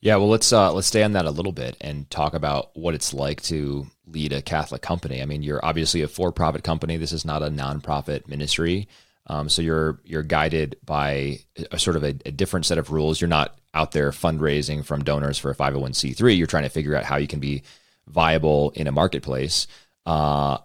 [0.00, 2.94] yeah, well, let's, uh, let's stay on that a little bit and talk about what
[2.94, 5.20] it's like to lead a Catholic company.
[5.20, 6.96] I mean, you're obviously a for-profit company.
[6.96, 8.88] This is not a nonprofit ministry.
[9.26, 11.40] Um, so you're you're guided by
[11.72, 13.20] a sort of a, a, different set of rules.
[13.20, 16.36] You're not out there fundraising from donors for a 501c3.
[16.36, 17.62] You're trying to figure out how you can be
[18.06, 19.66] viable in a marketplace.
[20.04, 20.58] Uh,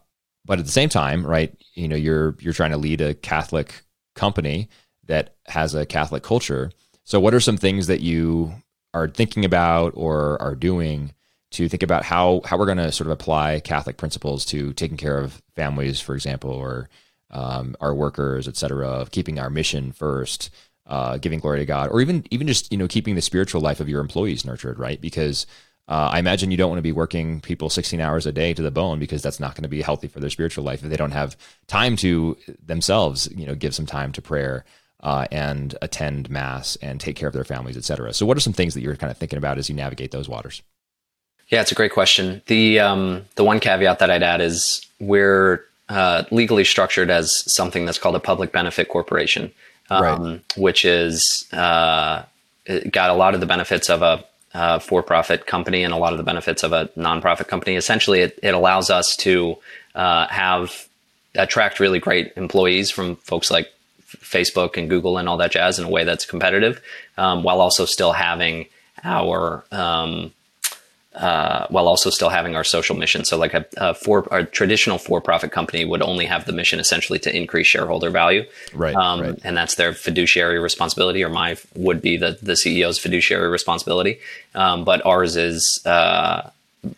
[0.46, 3.84] but at the same time, right, you know, you're you're trying to lead a Catholic
[4.16, 4.68] company
[5.06, 6.72] that has a Catholic culture.
[7.04, 8.54] So what are some things that you
[8.94, 11.14] are thinking about or are doing
[11.52, 14.98] to think about how how we're going to sort of apply Catholic principles to taking
[14.98, 16.90] care of families, for example, or
[17.32, 20.50] um, our workers, et cetera, of keeping our mission first,
[20.88, 23.80] uh, giving glory to God, or even even just you know keeping the spiritual life
[23.80, 25.00] of your employees nurtured, right?
[25.00, 25.46] Because
[25.88, 28.62] uh, I imagine you don't want to be working people 16 hours a day to
[28.62, 30.96] the bone because that's not going to be healthy for their spiritual life if they
[30.96, 34.66] don't have time to themselves, you know, give some time to prayer
[35.02, 38.14] uh, and attend mass and take care of their families, et cetera.
[38.14, 40.30] So, what are some things that you're kind of thinking about as you navigate those
[40.30, 40.62] waters?
[41.48, 42.44] Yeah, it's a great question.
[42.46, 47.86] The um, the one caveat that I'd add is we're uh, legally structured as something
[47.86, 49.52] that's called a public benefit corporation,
[49.90, 50.58] um, right.
[50.58, 52.24] which is uh,
[52.92, 54.24] got a lot of the benefits of a
[54.54, 57.76] uh, for-profit company and a lot of the benefits of a nonprofit company.
[57.76, 59.58] Essentially, it, it allows us to
[59.96, 60.88] uh, have
[61.36, 63.72] attract really great employees from folks like
[64.18, 66.82] Facebook and Google and all that jazz in a way that's competitive,
[67.18, 68.66] um, while also still having
[69.04, 70.34] our um,
[71.20, 73.26] uh, while also still having our social mission.
[73.26, 77.20] So, like a, a for a traditional for-profit company would only have the mission essentially
[77.20, 78.96] to increase shareholder value, right?
[78.96, 79.40] Um, right.
[79.44, 84.20] And that's their fiduciary responsibility, or my would be the the CEO's fiduciary responsibility.
[84.56, 86.50] Um, but ours is uh,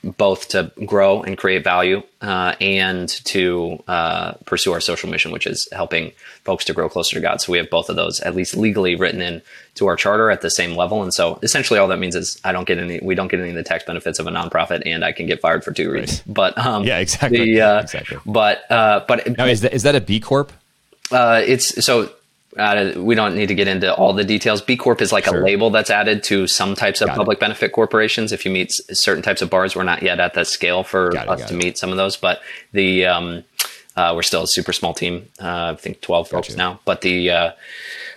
[0.04, 5.48] both to grow and create value uh, and to uh, pursue our social mission, which
[5.48, 6.12] is helping
[6.44, 7.42] folks to grow closer to God.
[7.42, 9.42] So we have both of those at least legally written in
[9.76, 11.02] to our charter at the same level.
[11.02, 13.50] And so essentially all that means is I don't get any, we don't get any
[13.50, 16.22] of the tax benefits of a nonprofit and I can get fired for two reasons.
[16.28, 17.56] But um, yeah, exactly.
[17.56, 18.18] The, uh, exactly.
[18.26, 20.52] But, uh, but now is that, is that a B Corp?
[21.12, 22.12] Uh, it's so
[22.58, 24.62] uh, we don't need to get into all the details.
[24.62, 25.40] B Corp is like sure.
[25.40, 27.42] a label that's added to some types of got public it.
[27.42, 28.32] benefit corporations.
[28.32, 31.30] If you meet certain types of bars, we're not yet at that scale for got
[31.30, 31.58] us it, to it.
[31.58, 32.42] meet some of those, but
[32.74, 33.44] the um,
[33.96, 35.28] uh, we're still a super small team.
[35.42, 36.58] Uh, I think twelve got folks you.
[36.58, 37.52] now, but the uh,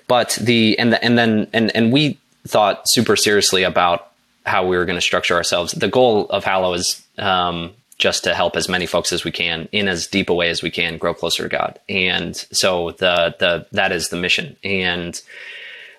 [0.08, 4.10] but the and the, and then and and we thought super seriously about
[4.46, 5.72] how we were going to structure ourselves.
[5.72, 9.68] The goal of Hallow is um, just to help as many folks as we can
[9.72, 11.78] in as deep a way as we can grow closer to God.
[11.88, 14.56] And so the the that is the mission.
[14.64, 15.20] And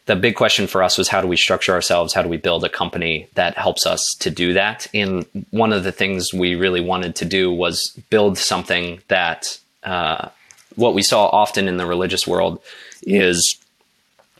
[0.06, 2.14] the big question for us was how do we structure ourselves?
[2.14, 4.88] How do we build a company that helps us to do that?
[4.94, 10.30] And one of the things we really wanted to do was build something that uh,
[10.76, 12.62] what we saw often in the religious world
[13.04, 13.58] is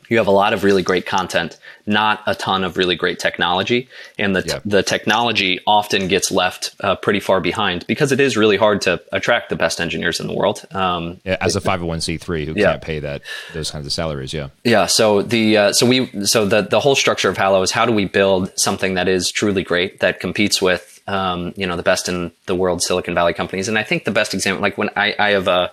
[0.08, 3.88] you have a lot of really great content, not a ton of really great technology,
[4.18, 8.36] and the t- the technology often gets left uh, pretty far behind because it is
[8.36, 10.64] really hard to attract the best engineers in the world.
[10.72, 12.72] Um, yeah, as a 501c3 who yeah.
[12.72, 14.86] can't pay that those kinds of salaries, yeah, yeah.
[14.86, 17.92] So the uh, so we so the the whole structure of Hallow is how do
[17.92, 22.08] we build something that is truly great that competes with um, you know the best
[22.08, 25.14] in the world Silicon Valley companies, and I think the best example, like when I
[25.18, 25.72] I have a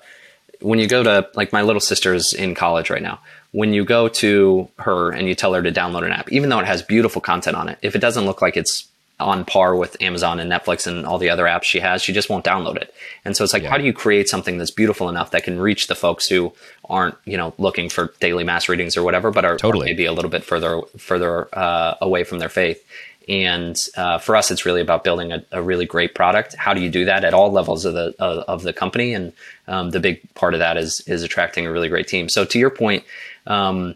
[0.60, 3.20] when you go to like my little sister's in college right now
[3.54, 6.60] when you go to her and you tell her to download an app, even though
[6.60, 8.88] it has beautiful content on it, if it doesn't look like it's
[9.20, 12.30] on par with Amazon and Netflix and all the other apps she has, she just
[12.30, 12.94] won't download it.
[13.24, 13.70] And so it's like, yeah.
[13.70, 16.52] how do you create something that's beautiful enough that can reach the folks who
[16.90, 19.86] aren't, you know, looking for daily mass readings or whatever, but are totally.
[19.86, 22.84] maybe a little bit further further uh, away from their faith.
[23.30, 26.56] And uh, for us, it's really about building a, a, really great product.
[26.56, 29.14] How do you do that at all levels of the of, of the company?
[29.14, 29.32] And
[29.68, 32.28] um, the big part of that is is attracting a really great team.
[32.28, 33.06] So to your point,
[33.48, 33.96] um,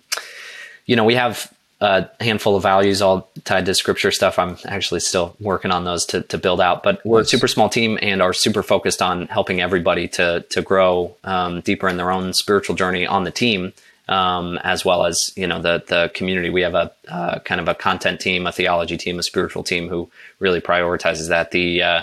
[0.86, 4.40] you know, we have a handful of values all tied to scripture stuff.
[4.40, 7.70] I'm actually still working on those to, to build out, but we're a super small
[7.70, 12.10] team and are super focused on helping everybody to, to grow um, deeper in their
[12.10, 13.74] own spiritual journey on the team.
[14.10, 16.50] Um, as well as you know the the community.
[16.50, 19.90] We have a uh, kind of a content team, a theology team, a spiritual team
[19.90, 21.52] who really prioritizes that.
[21.52, 22.02] The uh,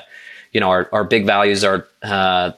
[0.52, 2.52] you know our our big values are uh,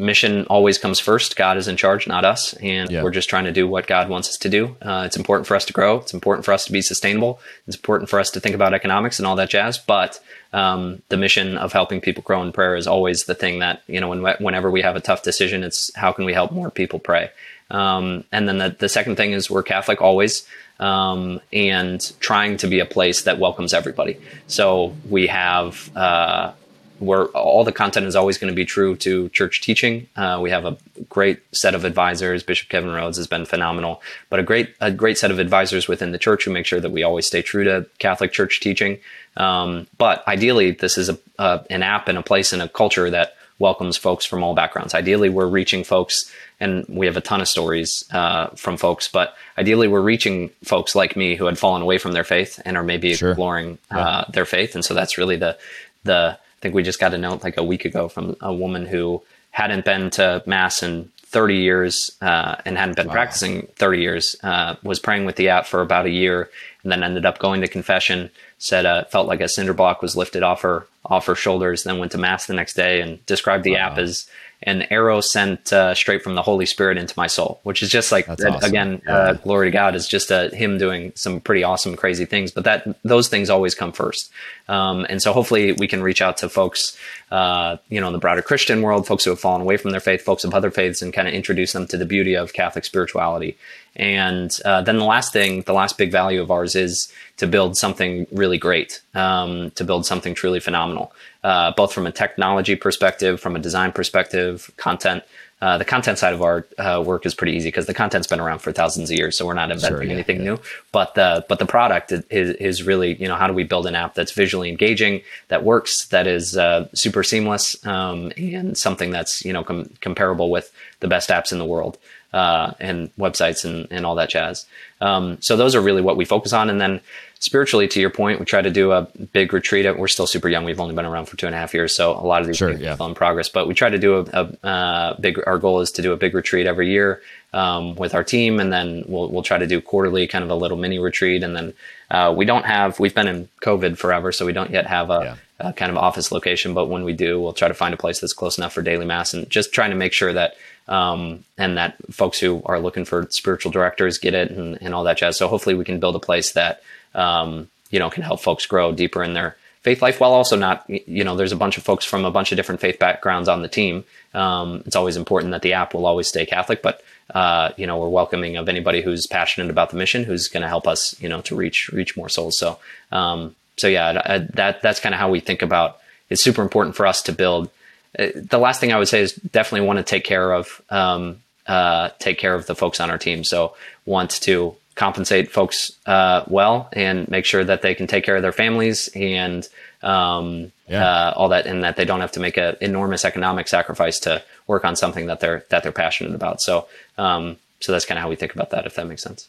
[0.00, 1.36] mission always comes first.
[1.36, 2.54] God is in charge, not us.
[2.54, 3.02] And yeah.
[3.02, 4.76] we're just trying to do what God wants us to do.
[4.80, 5.98] Uh, it's important for us to grow.
[5.98, 7.40] It's important for us to be sustainable.
[7.66, 9.78] It's important for us to think about economics and all that jazz.
[9.78, 10.18] But
[10.52, 14.00] um, the mission of helping people grow in prayer is always the thing that, you
[14.00, 16.98] know, when, whenever we have a tough decision, it's how can we help more people
[16.98, 17.30] pray?
[17.70, 20.46] Um, and then the, the second thing is we're Catholic always.
[20.80, 24.18] Um, and trying to be a place that welcomes everybody.
[24.46, 26.52] So we have uh,
[27.00, 30.06] where all the content is always going to be true to church teaching.
[30.16, 30.76] Uh, we have a
[31.08, 32.42] great set of advisors.
[32.42, 36.12] Bishop Kevin Rhoades has been phenomenal, but a great a great set of advisors within
[36.12, 38.98] the church who make sure that we always stay true to Catholic church teaching.
[39.36, 43.10] Um, but ideally, this is a, a, an app and a place and a culture
[43.10, 44.94] that welcomes folks from all backgrounds.
[44.94, 49.06] Ideally, we're reaching folks, and we have a ton of stories uh, from folks.
[49.06, 52.76] But ideally, we're reaching folks like me who had fallen away from their faith and
[52.76, 53.30] are maybe sure.
[53.30, 53.98] exploring yeah.
[53.98, 54.74] uh, their faith.
[54.74, 55.56] And so that's really the
[56.04, 59.22] the think we just got a note like a week ago from a woman who
[59.50, 63.12] hadn't been to mass in 30 years uh, and hadn't been wow.
[63.12, 64.36] practicing 30 years.
[64.42, 66.50] Uh, was praying with the app for about a year,
[66.82, 68.30] and then ended up going to confession.
[68.58, 71.84] Said uh, felt like a cinder block was lifted off her off her shoulders.
[71.84, 73.90] Then went to mass the next day and described the wow.
[73.90, 74.28] app as
[74.62, 78.12] an arrow sent uh, straight from the Holy Spirit into my soul, which is just
[78.12, 78.56] like awesome.
[78.56, 79.16] again, yeah.
[79.16, 82.50] uh, glory to God is just a, him doing some pretty awesome, crazy things.
[82.50, 84.30] But that those things always come first,
[84.68, 86.96] um, and so hopefully we can reach out to folks,
[87.30, 90.00] uh, you know, in the broader Christian world, folks who have fallen away from their
[90.00, 92.84] faith, folks of other faiths, and kind of introduce them to the beauty of Catholic
[92.84, 93.56] spirituality.
[93.96, 97.76] And uh, then the last thing, the last big value of ours is to build
[97.76, 103.40] something really great, um, to build something truly phenomenal, uh, both from a technology perspective,
[103.40, 105.24] from a design perspective, content.
[105.62, 108.40] Uh, the content side of our uh, work is pretty easy because the content's been
[108.40, 110.44] around for thousands of years, so we're not inventing sure, yeah, anything yeah.
[110.44, 110.58] new.
[110.90, 113.94] But the but the product is, is really you know how do we build an
[113.94, 119.44] app that's visually engaging, that works, that is uh, super seamless, um, and something that's
[119.44, 121.98] you know com- comparable with the best apps in the world
[122.32, 124.66] uh, and websites and, and all that jazz.
[125.00, 126.70] Um, so those are really what we focus on.
[126.70, 127.00] And then
[127.40, 129.98] spiritually, to your point, we try to do a big retreat.
[129.98, 130.64] We're still super young.
[130.64, 132.58] We've only been around for two and a half years, so a lot of these
[132.58, 132.92] sure, yeah.
[132.92, 133.48] are still in progress.
[133.48, 135.40] But we try to do a, a uh, big.
[135.46, 138.72] Our goal is to do a big retreat every year um, with our team, and
[138.72, 141.74] then we'll we'll try to do quarterly, kind of a little mini retreat, and then
[142.10, 143.00] uh, we don't have.
[143.00, 145.68] We've been in COVID forever, so we don't yet have a, yeah.
[145.68, 146.74] a, kind of office location.
[146.74, 149.06] But when we do, we'll try to find a place that's close enough for daily
[149.06, 150.54] mass, and just trying to make sure that.
[150.90, 155.04] Um, and that folks who are looking for spiritual directors get it and, and all
[155.04, 155.38] that jazz.
[155.38, 156.82] So hopefully we can build a place that
[157.14, 160.84] um, you know, can help folks grow deeper in their faith life while also not,
[160.88, 163.62] you know, there's a bunch of folks from a bunch of different faith backgrounds on
[163.62, 164.04] the team.
[164.34, 167.02] Um, it's always important that the app will always stay Catholic, but,
[167.34, 170.68] uh, you know, we're welcoming of anybody who's passionate about the mission, who's going to
[170.68, 172.58] help us, you know, to reach, reach more souls.
[172.58, 172.78] So,
[173.10, 175.98] um, so yeah, that, that's kind of how we think about,
[176.28, 177.70] it's super important for us to build.
[178.18, 181.42] Uh, the last thing I would say is definitely want to take care of, um,
[181.66, 183.44] uh, take care of the folks on our team.
[183.44, 188.36] So want to compensate folks uh, well and make sure that they can take care
[188.36, 189.68] of their families and
[190.02, 191.04] um, yeah.
[191.04, 194.42] uh, all that, and that they don't have to make an enormous economic sacrifice to
[194.66, 196.60] work on something that they're that they're passionate about.
[196.60, 199.48] So, um, so that's kind of how we think about that, if that makes sense.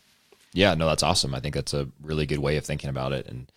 [0.53, 1.33] Yeah, no, that's awesome.
[1.33, 3.47] I think that's a really good way of thinking about it, and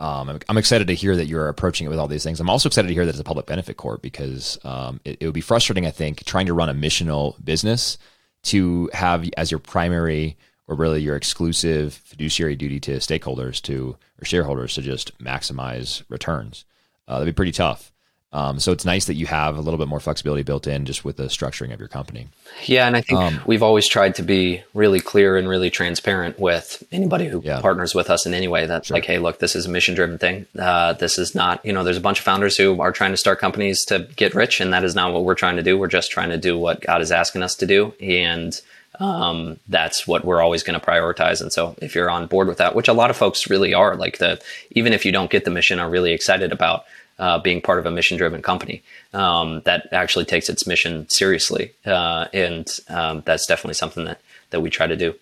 [0.00, 2.40] um, I'm, I'm, excited to hear that you're approaching it with all these things.
[2.40, 5.26] I'm also excited to hear that it's a public benefit corp because um, it, it
[5.26, 7.98] would be frustrating, I think, trying to run a missional business
[8.44, 14.24] to have as your primary or really your exclusive fiduciary duty to stakeholders to or
[14.24, 16.64] shareholders to just maximize returns.
[17.06, 17.92] Uh, that'd be pretty tough.
[18.32, 21.04] Um, so it's nice that you have a little bit more flexibility built in just
[21.04, 22.28] with the structuring of your company.
[22.64, 26.38] Yeah, and I think um, we've always tried to be really clear and really transparent
[26.38, 27.60] with anybody who yeah.
[27.60, 28.66] partners with us in any way.
[28.66, 28.96] That's sure.
[28.96, 30.46] like, hey, look, this is a mission driven thing.
[30.56, 33.16] Uh, this is not, you know, there's a bunch of founders who are trying to
[33.16, 35.76] start companies to get rich, and that is not what we're trying to do.
[35.76, 38.60] We're just trying to do what God is asking us to do, and
[39.00, 41.40] um, that's what we're always going to prioritize.
[41.40, 43.96] And so if you're on board with that, which a lot of folks really are,
[43.96, 44.40] like the
[44.70, 46.84] even if you don't get the mission, are really excited about
[47.20, 51.72] uh, being part of a mission driven company um, that actually takes its mission seriously,
[51.86, 55.14] uh, and um, that's definitely something that that we try to do.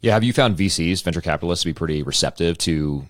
[0.00, 3.06] Yeah, have you found VCs, venture capitalists, to be pretty receptive to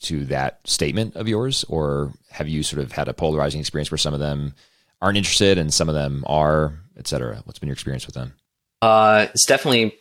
[0.00, 3.98] to that statement of yours, or have you sort of had a polarizing experience where
[3.98, 4.54] some of them
[5.00, 7.40] aren't interested and some of them are, et cetera?
[7.44, 8.34] What's been your experience with them?
[8.82, 9.94] Uh, it's definitely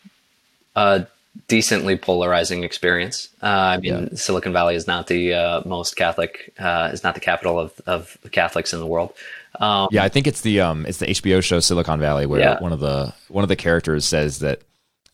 [0.76, 1.06] a
[1.48, 3.30] decently polarizing experience.
[3.42, 4.15] Uh, I mean, yeah.
[4.15, 8.18] Silicon Valley is not the uh, most Catholic, uh, is not the capital of, of
[8.32, 9.13] Catholics in the world.
[9.60, 12.62] Um, yeah, I think it's the um, it's the HBO show Silicon Valley where yeah.
[12.62, 14.62] one of the one of the characters says that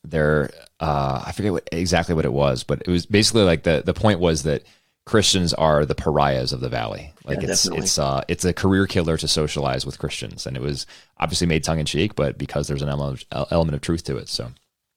[0.04, 3.82] they're uh, I forget what exactly what it was, but it was basically like the
[3.86, 4.64] the point was that
[5.06, 7.14] Christians are the pariahs of the valley.
[7.24, 7.84] Like yeah, it's definitely.
[7.84, 10.86] it's uh it's a career killer to socialize with Christians, and it was
[11.18, 14.18] obviously made tongue in cheek, but because there's an element of, element of truth to
[14.18, 14.28] it.
[14.28, 14.52] So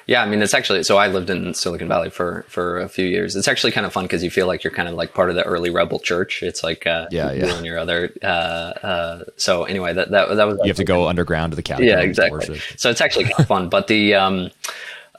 [0.08, 3.04] yeah, I mean it's actually so I lived in Silicon Valley for for a few
[3.04, 3.36] years.
[3.36, 5.36] It's actually kind of fun because you feel like you're kind of like part of
[5.36, 6.42] the early rebel church.
[6.42, 8.10] It's like uh, yeah, yeah, and your other.
[8.22, 11.62] Uh, uh, so anyway, that that that was you have to go underground to the
[11.62, 11.90] Catholic.
[11.90, 12.58] Yeah, exactly.
[12.78, 14.50] So it's actually kind of fun, but the um,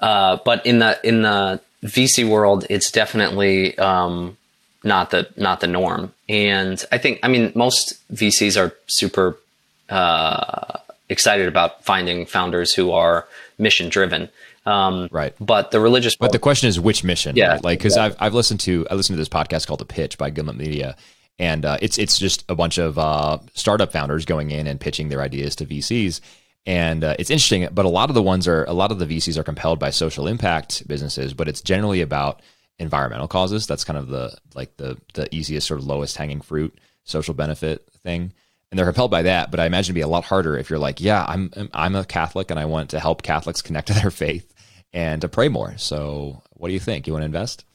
[0.02, 4.38] uh, but in the in the VC world, it's definitely um
[4.84, 6.14] not the not the norm.
[6.28, 9.38] And I think I mean most VCs are super
[9.88, 13.28] uh, excited about finding founders who are
[13.60, 14.30] mission driven.
[14.70, 15.34] Um, right.
[15.40, 16.16] But the religious.
[16.16, 17.36] But the question is which mission?
[17.36, 17.54] Yeah.
[17.54, 17.64] Right?
[17.64, 18.06] Like because yeah.
[18.06, 20.96] I've I've listened to I listened to this podcast called The Pitch by Gimlet Media.
[21.40, 25.08] And uh, it's it's just a bunch of uh, startup founders going in and pitching
[25.08, 26.20] their ideas to VCs,
[26.66, 27.66] and uh, it's interesting.
[27.72, 29.90] But a lot of the ones are a lot of the VCs are compelled by
[29.90, 32.42] social impact businesses, but it's generally about
[32.78, 33.68] environmental causes.
[33.68, 37.90] That's kind of the like the the easiest sort of lowest hanging fruit social benefit
[38.04, 38.34] thing.
[38.70, 40.78] And they're compelled by that, but I imagine it'd be a lot harder if you're
[40.78, 44.12] like, yeah, I'm I'm a Catholic and I want to help Catholics connect to their
[44.26, 44.54] faith
[44.94, 45.78] and to pray more.
[45.78, 47.08] So, what do you think?
[47.08, 47.66] You want to invest?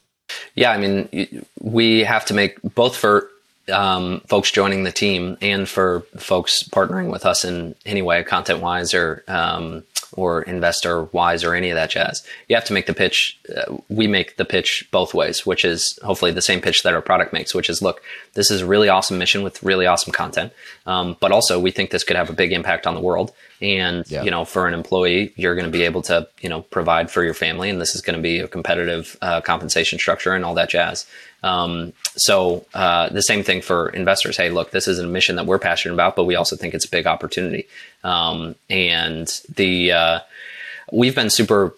[0.54, 3.28] Yeah, I mean, we have to make both for
[3.72, 8.60] um, folks joining the team and for folks partnering with us in any way, content
[8.60, 9.84] wise or um,
[10.16, 12.26] or investor wise or any of that jazz.
[12.48, 13.38] You have to make the pitch.
[13.54, 17.02] Uh, we make the pitch both ways, which is hopefully the same pitch that our
[17.02, 18.02] product makes, which is look,
[18.34, 20.52] this is a really awesome mission with really awesome content.
[20.86, 23.32] Um, but also we think this could have a big impact on the world.
[23.60, 24.22] And, yeah.
[24.22, 27.24] you know, for an employee, you're going to be able to, you know, provide for
[27.24, 27.70] your family.
[27.70, 31.06] And this is going to be a competitive uh, compensation structure and all that jazz.
[31.44, 34.36] Um, so uh, the same thing for investors.
[34.36, 36.86] Hey, look, this is a mission that we're passionate about, but we also think it's
[36.86, 37.66] a big opportunity.
[38.02, 40.20] Um, and the uh,
[40.90, 41.74] we've been super.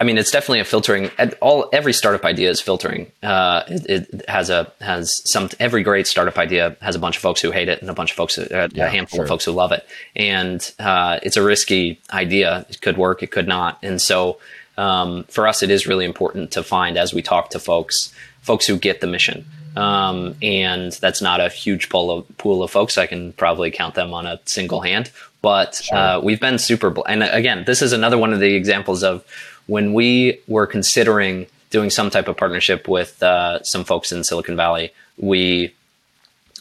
[0.00, 1.10] I mean, it's definitely a filtering.
[1.42, 3.12] All every startup idea is filtering.
[3.22, 5.50] Uh, it, it, has a has some.
[5.60, 8.12] Every great startup idea has a bunch of folks who hate it and a bunch
[8.12, 9.24] of folks, uh, yeah, a handful sure.
[9.24, 9.86] of folks who love it.
[10.16, 12.64] And uh, it's a risky idea.
[12.70, 13.22] It could work.
[13.22, 13.78] It could not.
[13.82, 14.38] And so
[14.78, 18.14] um, for us, it is really important to find as we talk to folks
[18.50, 19.46] folks who get the mission.
[19.76, 22.98] Um, and that's not a huge pool of, pool of folks.
[22.98, 25.12] I can probably count them on a single hand.
[25.40, 25.96] But sure.
[25.96, 26.90] uh, we've been super.
[26.90, 29.24] Bl- and again, this is another one of the examples of
[29.68, 34.56] when we were considering doing some type of partnership with uh, some folks in Silicon
[34.56, 34.92] Valley.
[35.16, 35.72] We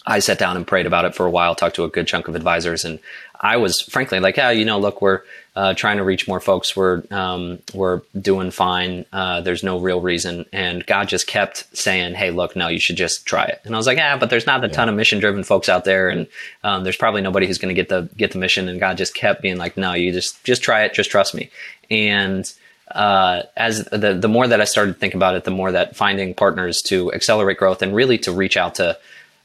[0.10, 2.28] I sat down and prayed about it for a while, talked to a good chunk
[2.28, 3.00] of advisors, and
[3.40, 5.22] I was frankly like, yeah, you know, look, we're
[5.56, 6.76] uh, trying to reach more folks.
[6.76, 9.06] We're um, we're doing fine.
[9.14, 12.96] Uh, there's no real reason, and God just kept saying, "Hey, look, no, you should
[12.96, 14.74] just try it." And I was like, "Yeah, but there's not a yeah.
[14.74, 16.28] ton of mission driven folks out there, and
[16.64, 19.14] um, there's probably nobody who's going to get the get the mission." And God just
[19.14, 20.94] kept being like, "No, you just just try it.
[20.94, 21.52] Just trust me."
[21.92, 22.52] And
[22.92, 25.96] uh, as the the more that I started to think about it, the more that
[25.96, 28.98] finding partners to accelerate growth and really to reach out to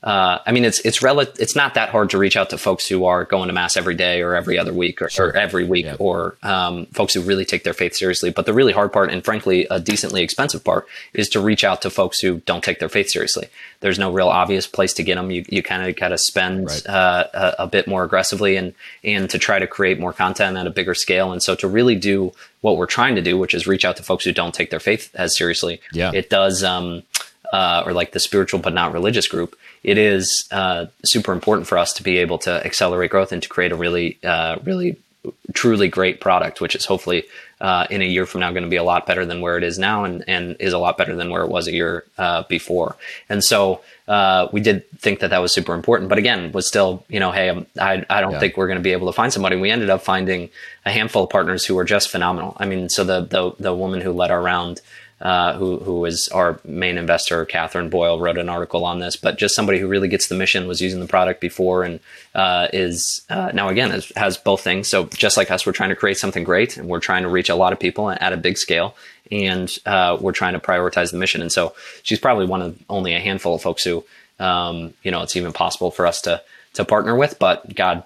[0.04, 2.86] uh, I mean, it's it's rel- it's not that hard to reach out to folks
[2.86, 5.28] who are going to mass every day or every other week or, sure.
[5.28, 5.96] or every week, yeah.
[5.98, 8.28] or um, folks who really take their faith seriously.
[8.28, 11.80] But the really hard part, and frankly, a decently expensive part, is to reach out
[11.82, 13.48] to folks who don't take their faith seriously.
[13.80, 15.30] There's no real obvious place to get them.
[15.30, 16.86] You you kind of got to spend right.
[16.86, 20.66] uh, a, a, bit more aggressively and and to try to create more content at
[20.66, 21.32] a bigger scale.
[21.32, 22.30] And so to really do
[22.60, 24.80] what we're trying to do, which is reach out to folks who don't take their
[24.80, 26.10] faith as seriously, yeah.
[26.12, 26.62] it does.
[26.62, 27.04] Um,
[27.52, 31.78] uh, or like the spiritual but not religious group, it is uh, super important for
[31.78, 34.96] us to be able to accelerate growth and to create a really, uh, really,
[35.52, 37.24] truly great product, which is hopefully
[37.60, 39.64] uh, in a year from now going to be a lot better than where it
[39.64, 42.42] is now and, and is a lot better than where it was a year uh,
[42.48, 42.96] before.
[43.28, 47.04] And so uh, we did think that that was super important, but again, was still,
[47.08, 48.40] you know, hey, um, I, I don't yeah.
[48.40, 49.56] think we're going to be able to find somebody.
[49.56, 50.50] We ended up finding
[50.84, 52.56] a handful of partners who were just phenomenal.
[52.58, 54.82] I mean, so the, the, the woman who led our round,
[55.20, 59.16] uh, who who is our main investor, Katherine Boyle, wrote an article on this.
[59.16, 62.00] But just somebody who really gets the mission, was using the product before, and
[62.34, 64.88] uh, is uh, now again has, both things.
[64.88, 67.48] So just like us, we're trying to create something great, and we're trying to reach
[67.48, 68.96] a lot of people at a big scale,
[69.30, 71.42] and uh, we're trying to prioritize the mission.
[71.42, 74.04] And so she's probably one of only a handful of folks who
[74.40, 76.42] um, you know it's even possible for us to
[76.74, 77.38] to partner with.
[77.38, 78.02] But God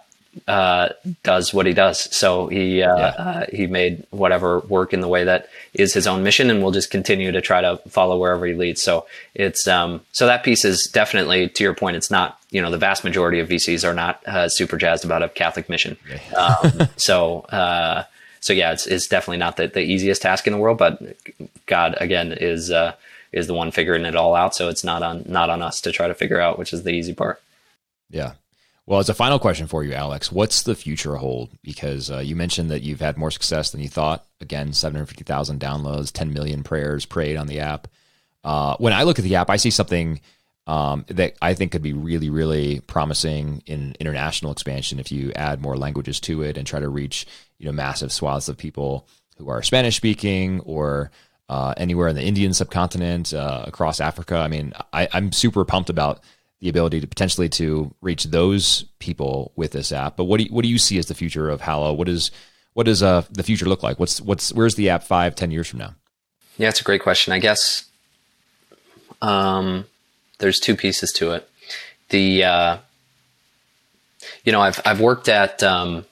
[0.47, 0.91] uh,
[1.23, 2.15] does what he does.
[2.15, 3.07] So he uh, yeah.
[3.07, 6.73] uh, he made whatever work in the way that is his own mission, and we'll
[6.73, 8.83] just continue to try to follow wherever he leads.
[8.83, 11.97] So it's um, so that piece is definitely to your point.
[11.97, 15.23] It's not you know the vast majority of VCs are not uh, super jazzed about
[15.23, 15.97] a Catholic mission.
[16.37, 18.05] um, so uh,
[18.41, 21.03] so yeah, it's it's definitely not the, the easiest task in the world, but
[21.67, 22.95] God again is uh,
[23.33, 24.55] is the one figuring it all out.
[24.55, 26.91] So it's not on not on us to try to figure out which is the
[26.91, 27.43] easy part.
[28.11, 28.33] Yeah,
[28.89, 31.51] well, as a final question for you, Alex, what's the future hold?
[31.63, 34.25] Because uh, you mentioned that you've had more success than you thought.
[34.41, 37.87] Again, 750,000 downloads, 10 million prayers prayed on the app.
[38.43, 40.23] Uh, when I look at the app, I see something
[40.67, 45.61] um, that I think could be really, really promising in international expansion if you add
[45.61, 47.27] more languages to it and try to reach
[47.59, 51.11] you know massive swaths of people who are Spanish speaking or
[51.51, 54.37] uh, anywhere in the Indian subcontinent, uh, across Africa.
[54.37, 56.21] I mean, I, I'm super pumped about
[56.61, 60.17] the ability to potentially to reach those people with this app.
[60.17, 61.93] But what do you, what do you see as the future of Hallow?
[61.93, 62.31] What is
[62.75, 63.99] what does uh, the future look like?
[63.99, 65.95] What's what's where's the app five, ten years from now?
[66.57, 67.33] Yeah, it's a great question.
[67.33, 67.89] I guess
[69.23, 69.85] um,
[70.39, 71.49] there's two pieces to it.
[72.09, 72.79] The uh,
[74.45, 76.05] you know I've I've worked at um,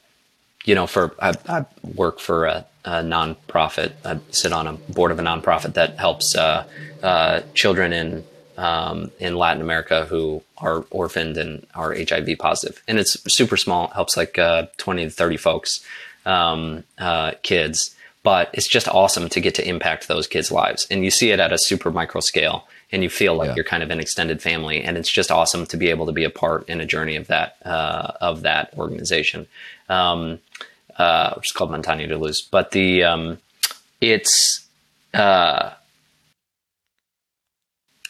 [0.64, 3.92] you know for I, I work for a, a, nonprofit.
[4.04, 6.64] I sit on a board of a nonprofit that helps uh,
[7.02, 8.24] uh children in
[8.56, 12.82] um, in Latin America who are orphaned and are HIV positive.
[12.88, 15.84] And it's super small, helps like uh, 20 to 30 folks,
[16.24, 17.94] um, uh, kids.
[18.22, 20.86] But it's just awesome to get to impact those kids' lives.
[20.90, 23.54] And you see it at a super micro scale and you feel like yeah.
[23.56, 24.82] you're kind of an extended family.
[24.82, 27.28] And it's just awesome to be able to be a part in a journey of
[27.28, 29.46] that, uh, of that organization,
[29.88, 30.40] um,
[30.98, 32.42] uh, which is called Montaña de Luz.
[32.42, 33.38] But the, um,
[34.00, 34.66] it's,
[35.14, 35.70] uh,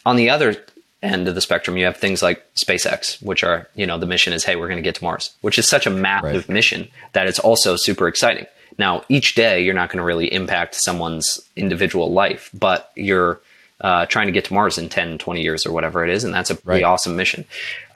[0.06, 0.56] on the other
[1.02, 4.32] end of the spectrum, you have things like SpaceX, which are, you know, the mission
[4.32, 6.48] is, hey, we're going to get to Mars, which is such a massive right.
[6.48, 8.46] mission that it's also super exciting.
[8.78, 13.40] Now, each day, you're not going to really impact someone's individual life, but you're
[13.80, 16.22] uh, trying to get to Mars in 10, 20 years or whatever it is.
[16.22, 16.88] And that's a pretty right.
[16.88, 17.44] awesome mission.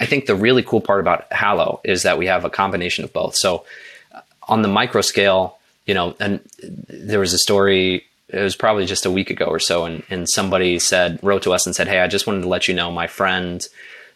[0.01, 3.13] I think the really cool part about Hallow is that we have a combination of
[3.13, 3.37] both.
[3.37, 3.65] So
[4.13, 6.41] uh, on the micro scale, you know, and
[6.89, 10.29] there was a story it was probably just a week ago or so, and, and
[10.29, 12.91] somebody said wrote to us and said, "Hey, I just wanted to let you know
[12.91, 13.67] my friend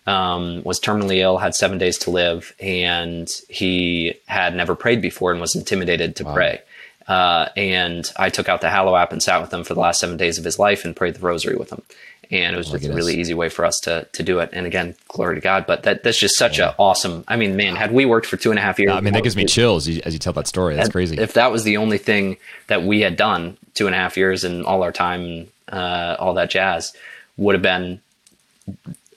[0.06, 5.32] um, was terminally ill, had seven days to live, and he had never prayed before
[5.32, 6.34] and was intimidated to wow.
[6.34, 6.62] pray."
[7.06, 10.00] Uh, and I took out the Hallow app and sat with him for the last
[10.00, 11.82] seven days of his life and prayed the rosary with him
[12.30, 14.50] and it was just a really easy way for us to to do it.
[14.52, 15.66] And again, glory to God.
[15.66, 16.70] But that that's just such yeah.
[16.70, 17.24] a awesome.
[17.28, 19.22] I mean, man, had we worked for two and a half years, I mean, that
[19.22, 20.76] gives me chills as you tell that story.
[20.76, 21.18] That's crazy.
[21.18, 24.44] If that was the only thing that we had done two and a half years
[24.44, 26.94] and all our time, uh, all that jazz,
[27.36, 28.00] would have been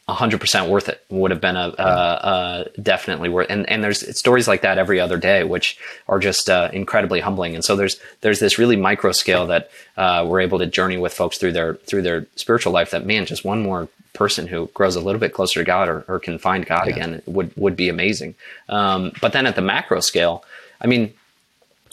[0.10, 1.03] 100% worth it.
[1.10, 4.99] Would have been a, a, a, definitely worth and and there's stories like that every
[4.99, 5.78] other day which
[6.08, 7.55] are just uh, incredibly humbling.
[7.55, 11.14] And so there's there's this really micro scale that uh, we're able to journey with
[11.14, 14.95] folks through their through their spiritual life that man just one more person who grows
[14.95, 16.93] a little bit closer to God or, or can find God yeah.
[16.93, 18.36] again would would be amazing.
[18.70, 20.45] Um, but then at the macro scale
[20.80, 21.14] I mean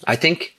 [0.07, 0.57] I think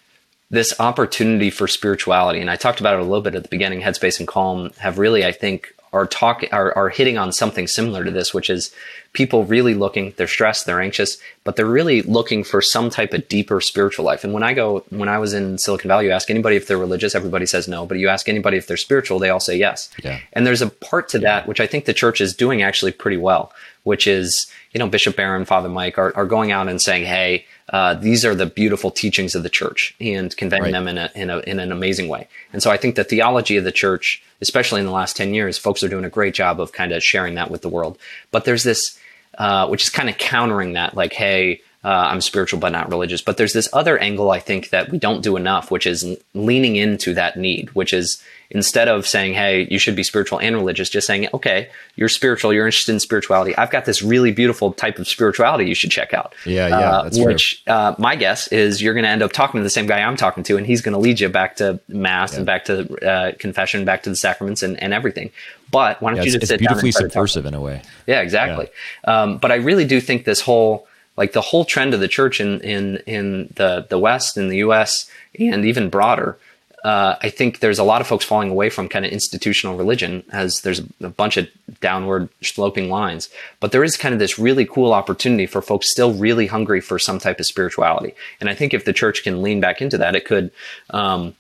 [0.51, 3.80] this opportunity for spirituality and I talked about it a little bit at the beginning
[3.80, 8.04] headspace and calm have really I think are talking are, are hitting on something similar
[8.04, 8.72] to this, which is
[9.14, 13.28] people really looking, they're stressed, they're anxious, but they're really looking for some type of
[13.30, 14.26] deeper spiritual life.
[14.26, 16.78] And when I go, when I was in Silicon Valley, you ask anybody if they're
[16.78, 19.89] religious, everybody says no, but you ask anybody if they're spiritual, they all say yes.
[20.04, 20.20] Yeah.
[20.34, 23.18] And there's a part to that, which I think the church is doing actually pretty
[23.18, 27.06] well, which is, you know, Bishop Barron, Father Mike are, are going out and saying,
[27.06, 30.72] Hey, uh, these are the beautiful teachings of the church and conveying right.
[30.72, 32.28] them in, a, in, a, in an amazing way.
[32.53, 35.57] And so I think the theology of the church, especially in the last 10 years,
[35.57, 37.97] folks are doing a great job of kind of sharing that with the world.
[38.32, 38.99] But there's this,
[39.39, 43.22] uh, which is kind of countering that, like, hey, uh, I'm spiritual but not religious.
[43.22, 46.78] But there's this other angle I think that we don't do enough, which is leaning
[46.78, 50.90] into that need, which is instead of saying, hey, you should be spiritual and religious,
[50.90, 53.56] just saying, okay, you're spiritual, you're interested in spirituality.
[53.56, 56.34] I've got this really beautiful type of spirituality you should check out.
[56.44, 56.76] Yeah, yeah.
[56.76, 59.86] Uh, which uh, my guess is you're going to end up talking to the same
[59.86, 62.38] guy I'm talking to, and he's going to lead you back to mass yeah.
[62.38, 65.30] and back to uh, confession, back to the sacraments and, and everything.
[65.70, 67.84] But why don't yeah, you just it's sit beautifully down subversive in a way.
[68.08, 68.70] Yeah, exactly.
[69.04, 69.22] Yeah.
[69.22, 72.39] Um, but I really do think this whole like the whole trend of the church
[72.39, 75.09] in in in the the West, in the U.S.
[75.39, 76.38] and even broader
[76.86, 80.24] uh, I think there's a lot of folks falling away from kind of institutional religion
[80.32, 81.47] as there's a bunch of
[81.82, 83.28] downward sloping lines.
[83.59, 86.99] But there is kind of this really cool opportunity for folks still really hungry for
[86.99, 88.13] some type of spirituality.
[88.39, 90.51] And I think if the church can lean back into that, it could.
[90.91, 91.34] Um,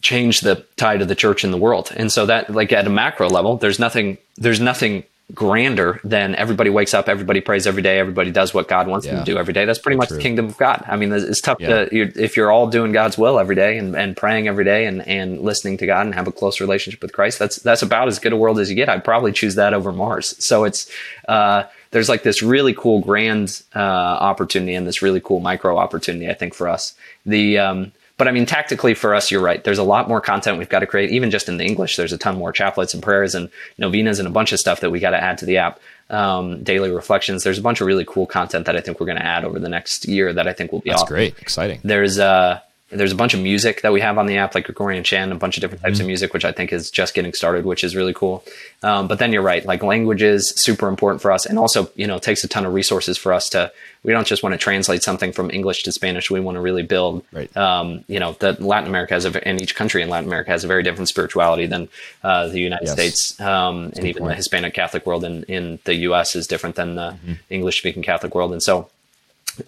[0.00, 1.90] change the tide of the church in the world.
[1.96, 6.68] And so that like at a macro level, there's nothing there's nothing grander than everybody
[6.68, 9.14] wakes up, everybody prays every day, everybody does what God wants yeah.
[9.14, 9.64] them to do every day.
[9.64, 10.18] That's pretty much True.
[10.18, 10.84] the kingdom of God.
[10.86, 11.86] I mean, it's tough yeah.
[11.86, 14.84] to, you're, if you're all doing God's will every day and, and praying every day
[14.84, 18.06] and, and listening to God and have a close relationship with Christ, that's, that's about
[18.06, 18.90] as good a world as you get.
[18.90, 20.34] I'd probably choose that over Mars.
[20.44, 20.90] So it's,
[21.26, 26.28] uh, there's like this really cool grand, uh, opportunity and this really cool micro opportunity,
[26.28, 26.94] I think, for us.
[27.24, 29.62] The, um, but I mean, tactically for us, you're right.
[29.62, 31.10] There's a lot more content we've got to create.
[31.10, 34.28] Even just in the English, there's a ton more chaplets and prayers and novenas and
[34.28, 35.80] a bunch of stuff that we got to add to the app.
[36.10, 37.44] Um, daily reflections.
[37.44, 39.58] There's a bunch of really cool content that I think we're going to add over
[39.58, 40.96] the next year that I think will be awesome.
[40.96, 41.14] That's awesome.
[41.14, 41.80] great, exciting.
[41.82, 42.60] There's uh,
[42.94, 45.34] there's a bunch of music that we have on the app, like Gregorian chant, a
[45.34, 46.02] bunch of different types mm-hmm.
[46.02, 48.44] of music, which I think is just getting started, which is really cool.
[48.82, 52.18] Um, but then you're right, like languages, super important for us, and also you know
[52.18, 53.72] takes a ton of resources for us to.
[54.02, 56.30] We don't just want to translate something from English to Spanish.
[56.30, 57.24] We want to really build.
[57.32, 57.54] Right.
[57.56, 60.62] Um, you know, that Latin America has a, and each country in Latin America has
[60.62, 61.88] a very different spirituality than
[62.22, 62.92] uh, the United yes.
[62.92, 64.30] States, um, and even point.
[64.30, 66.36] the Hispanic Catholic world in in the U.S.
[66.36, 67.32] is different than the mm-hmm.
[67.50, 68.90] English speaking Catholic world, and so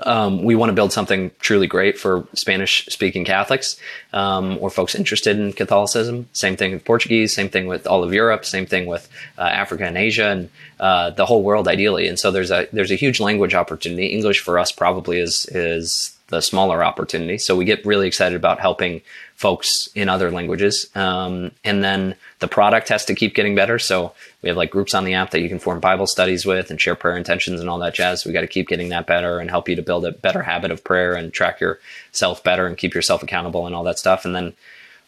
[0.00, 3.78] um, we want to build something truly great for Spanish speaking Catholics
[4.12, 6.28] um, or folks interested in Catholicism.
[6.32, 9.08] Same thing with Portuguese, same thing with all of Europe, same thing with
[9.38, 12.08] uh, Africa and Asia and uh, the whole world ideally.
[12.08, 14.06] And so there's a there's a huge language opportunity.
[14.06, 17.38] English for us probably is is the smaller opportunity.
[17.38, 19.00] So we get really excited about helping
[19.36, 20.90] folks in other languages.
[20.96, 23.78] Um, and then the product has to keep getting better.
[23.78, 24.12] So
[24.42, 26.80] we have like groups on the app that you can form Bible studies with and
[26.80, 28.24] share prayer intentions and all that jazz.
[28.24, 30.70] We got to keep getting that better and help you to build a better habit
[30.70, 34.24] of prayer and track yourself better and keep yourself accountable and all that stuff.
[34.24, 34.54] And then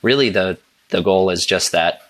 [0.03, 0.59] really the
[0.91, 2.03] the goal is just that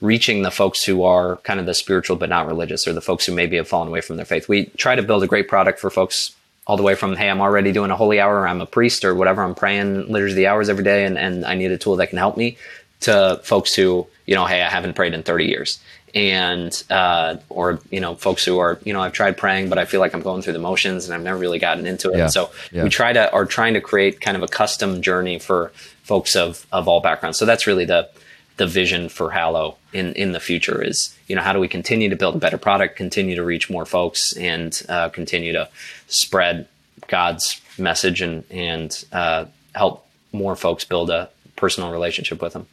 [0.00, 3.26] reaching the folks who are kind of the spiritual but not religious or the folks
[3.26, 4.48] who maybe have fallen away from their faith.
[4.48, 6.34] We try to build a great product for folks
[6.66, 9.14] all the way from hey i'm already doing a holy hour i'm a priest or
[9.14, 12.08] whatever i'm praying liturgy the hours every day and, and i need a tool that
[12.08, 12.56] can help me
[13.00, 15.78] to folks who you know hey i haven't prayed in 30 years
[16.14, 19.84] and uh, or you know folks who are you know i've tried praying but i
[19.84, 22.26] feel like i'm going through the motions and i've never really gotten into it yeah.
[22.28, 22.84] so yeah.
[22.84, 26.66] we try to are trying to create kind of a custom journey for folks of
[26.72, 28.08] of all backgrounds so that's really the
[28.56, 32.08] the vision for Hallow in in the future is you know how do we continue
[32.08, 35.68] to build a better product, continue to reach more folks, and uh, continue to
[36.06, 36.68] spread
[37.08, 42.66] God's message and and uh, help more folks build a personal relationship with Him.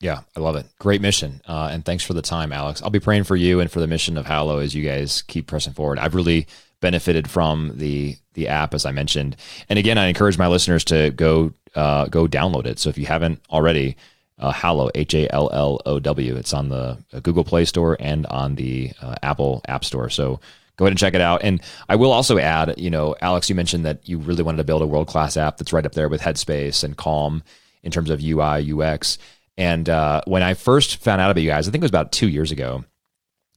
[0.00, 0.66] Yeah, I love it.
[0.78, 2.80] Great mission, uh, and thanks for the time, Alex.
[2.82, 5.48] I'll be praying for you and for the mission of Hallow as you guys keep
[5.48, 5.98] pressing forward.
[5.98, 6.46] I've really
[6.80, 9.36] benefited from the the app, as I mentioned,
[9.68, 12.78] and again, I encourage my listeners to go uh, go download it.
[12.78, 13.96] So if you haven't already
[14.38, 16.36] uh, Hallow, H A L L O W.
[16.36, 20.10] It's on the uh, Google Play Store and on the uh, Apple App Store.
[20.10, 20.40] So
[20.76, 21.42] go ahead and check it out.
[21.42, 24.64] And I will also add, you know, Alex, you mentioned that you really wanted to
[24.64, 27.42] build a world class app that's right up there with Headspace and Calm
[27.82, 29.18] in terms of UI, UX.
[29.56, 32.12] And uh, when I first found out about you guys, I think it was about
[32.12, 32.84] two years ago.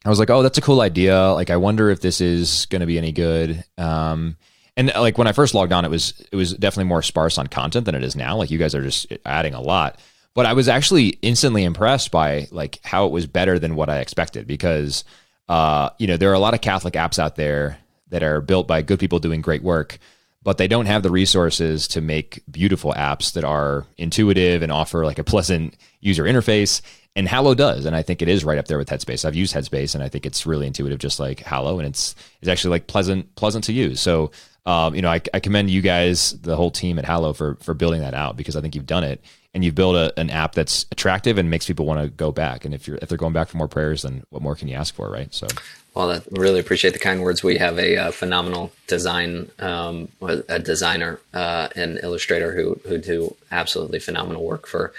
[0.03, 1.31] I was like, oh, that's a cool idea.
[1.33, 3.63] Like, I wonder if this is going to be any good.
[3.77, 4.35] Um,
[4.75, 7.47] and like when I first logged on, it was it was definitely more sparse on
[7.47, 8.37] content than it is now.
[8.37, 9.99] Like you guys are just adding a lot.
[10.33, 13.99] But I was actually instantly impressed by like how it was better than what I
[13.99, 15.03] expected because
[15.49, 17.77] uh, you know there are a lot of Catholic apps out there
[18.09, 19.97] that are built by good people doing great work,
[20.43, 25.05] but they don't have the resources to make beautiful apps that are intuitive and offer
[25.05, 26.81] like a pleasant user interface.
[27.13, 29.25] And Hallow does, and I think it is right up there with Headspace.
[29.25, 32.47] I've used Headspace, and I think it's really intuitive, just like Hallow, and it's it's
[32.47, 33.99] actually like pleasant pleasant to use.
[33.99, 34.31] So
[34.65, 37.73] um, you know, I, I, commend you guys, the whole team at Hallow, for for
[37.73, 39.19] building that out because I think you've done it
[39.53, 42.65] and you've built a, an app that's attractive and makes people want to go back.
[42.65, 44.75] And if you're if they're going back for more prayers, then what more can you
[44.75, 45.33] ask for, right?
[45.33, 45.47] So.
[45.93, 47.43] Well, I really appreciate the kind words.
[47.43, 53.35] We have a, uh, phenomenal design, um, a designer uh, and illustrator who who do
[53.51, 54.93] absolutely phenomenal work for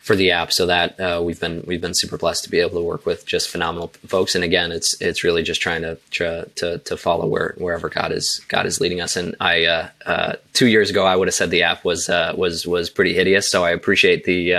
[0.00, 0.52] for the app.
[0.52, 3.26] So that uh, we've been we've been super blessed to be able to work with
[3.26, 4.34] just phenomenal folks.
[4.36, 8.12] And again, it's it's really just trying to try, to to follow where wherever God
[8.12, 9.16] is God is leading us.
[9.16, 12.66] And I uh, uh, two years ago I would have said the app was was
[12.66, 13.50] was pretty hideous.
[13.50, 14.52] So I appreciate the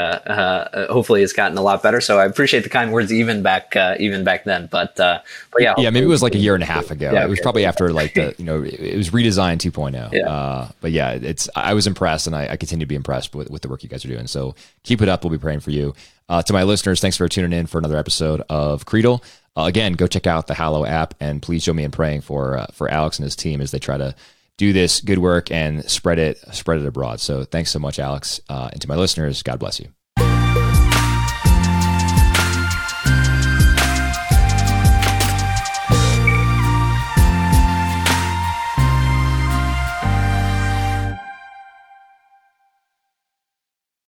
[0.90, 2.02] hopefully it's gotten a lot better.
[2.02, 4.68] So I appreciate the kind words even back even back then.
[4.68, 5.24] But but
[5.60, 7.12] yeah, yeah, maybe it was like a year and a half ago.
[7.12, 7.44] Yeah, it was okay.
[7.44, 10.14] probably after like the you know it was redesigned 2.0.
[10.14, 10.70] Yeah.
[10.82, 13.62] but yeah, it's I was impressed and I, I continue to be impressed with, with
[13.62, 14.28] the work you guys are doing.
[14.28, 15.24] So keep it up.
[15.24, 15.94] We'll be praying for you.
[16.30, 19.24] Uh, to my listeners, thanks for tuning in for another episode of Creedle.
[19.56, 22.58] Uh, again, go check out the Hallow app and please join me in praying for
[22.58, 24.16] uh, for Alex and his team as they try to
[24.58, 27.20] do this good work and spread it spread it abroad.
[27.20, 29.90] So thanks so much, Alex, uh, and to my listeners, God bless you.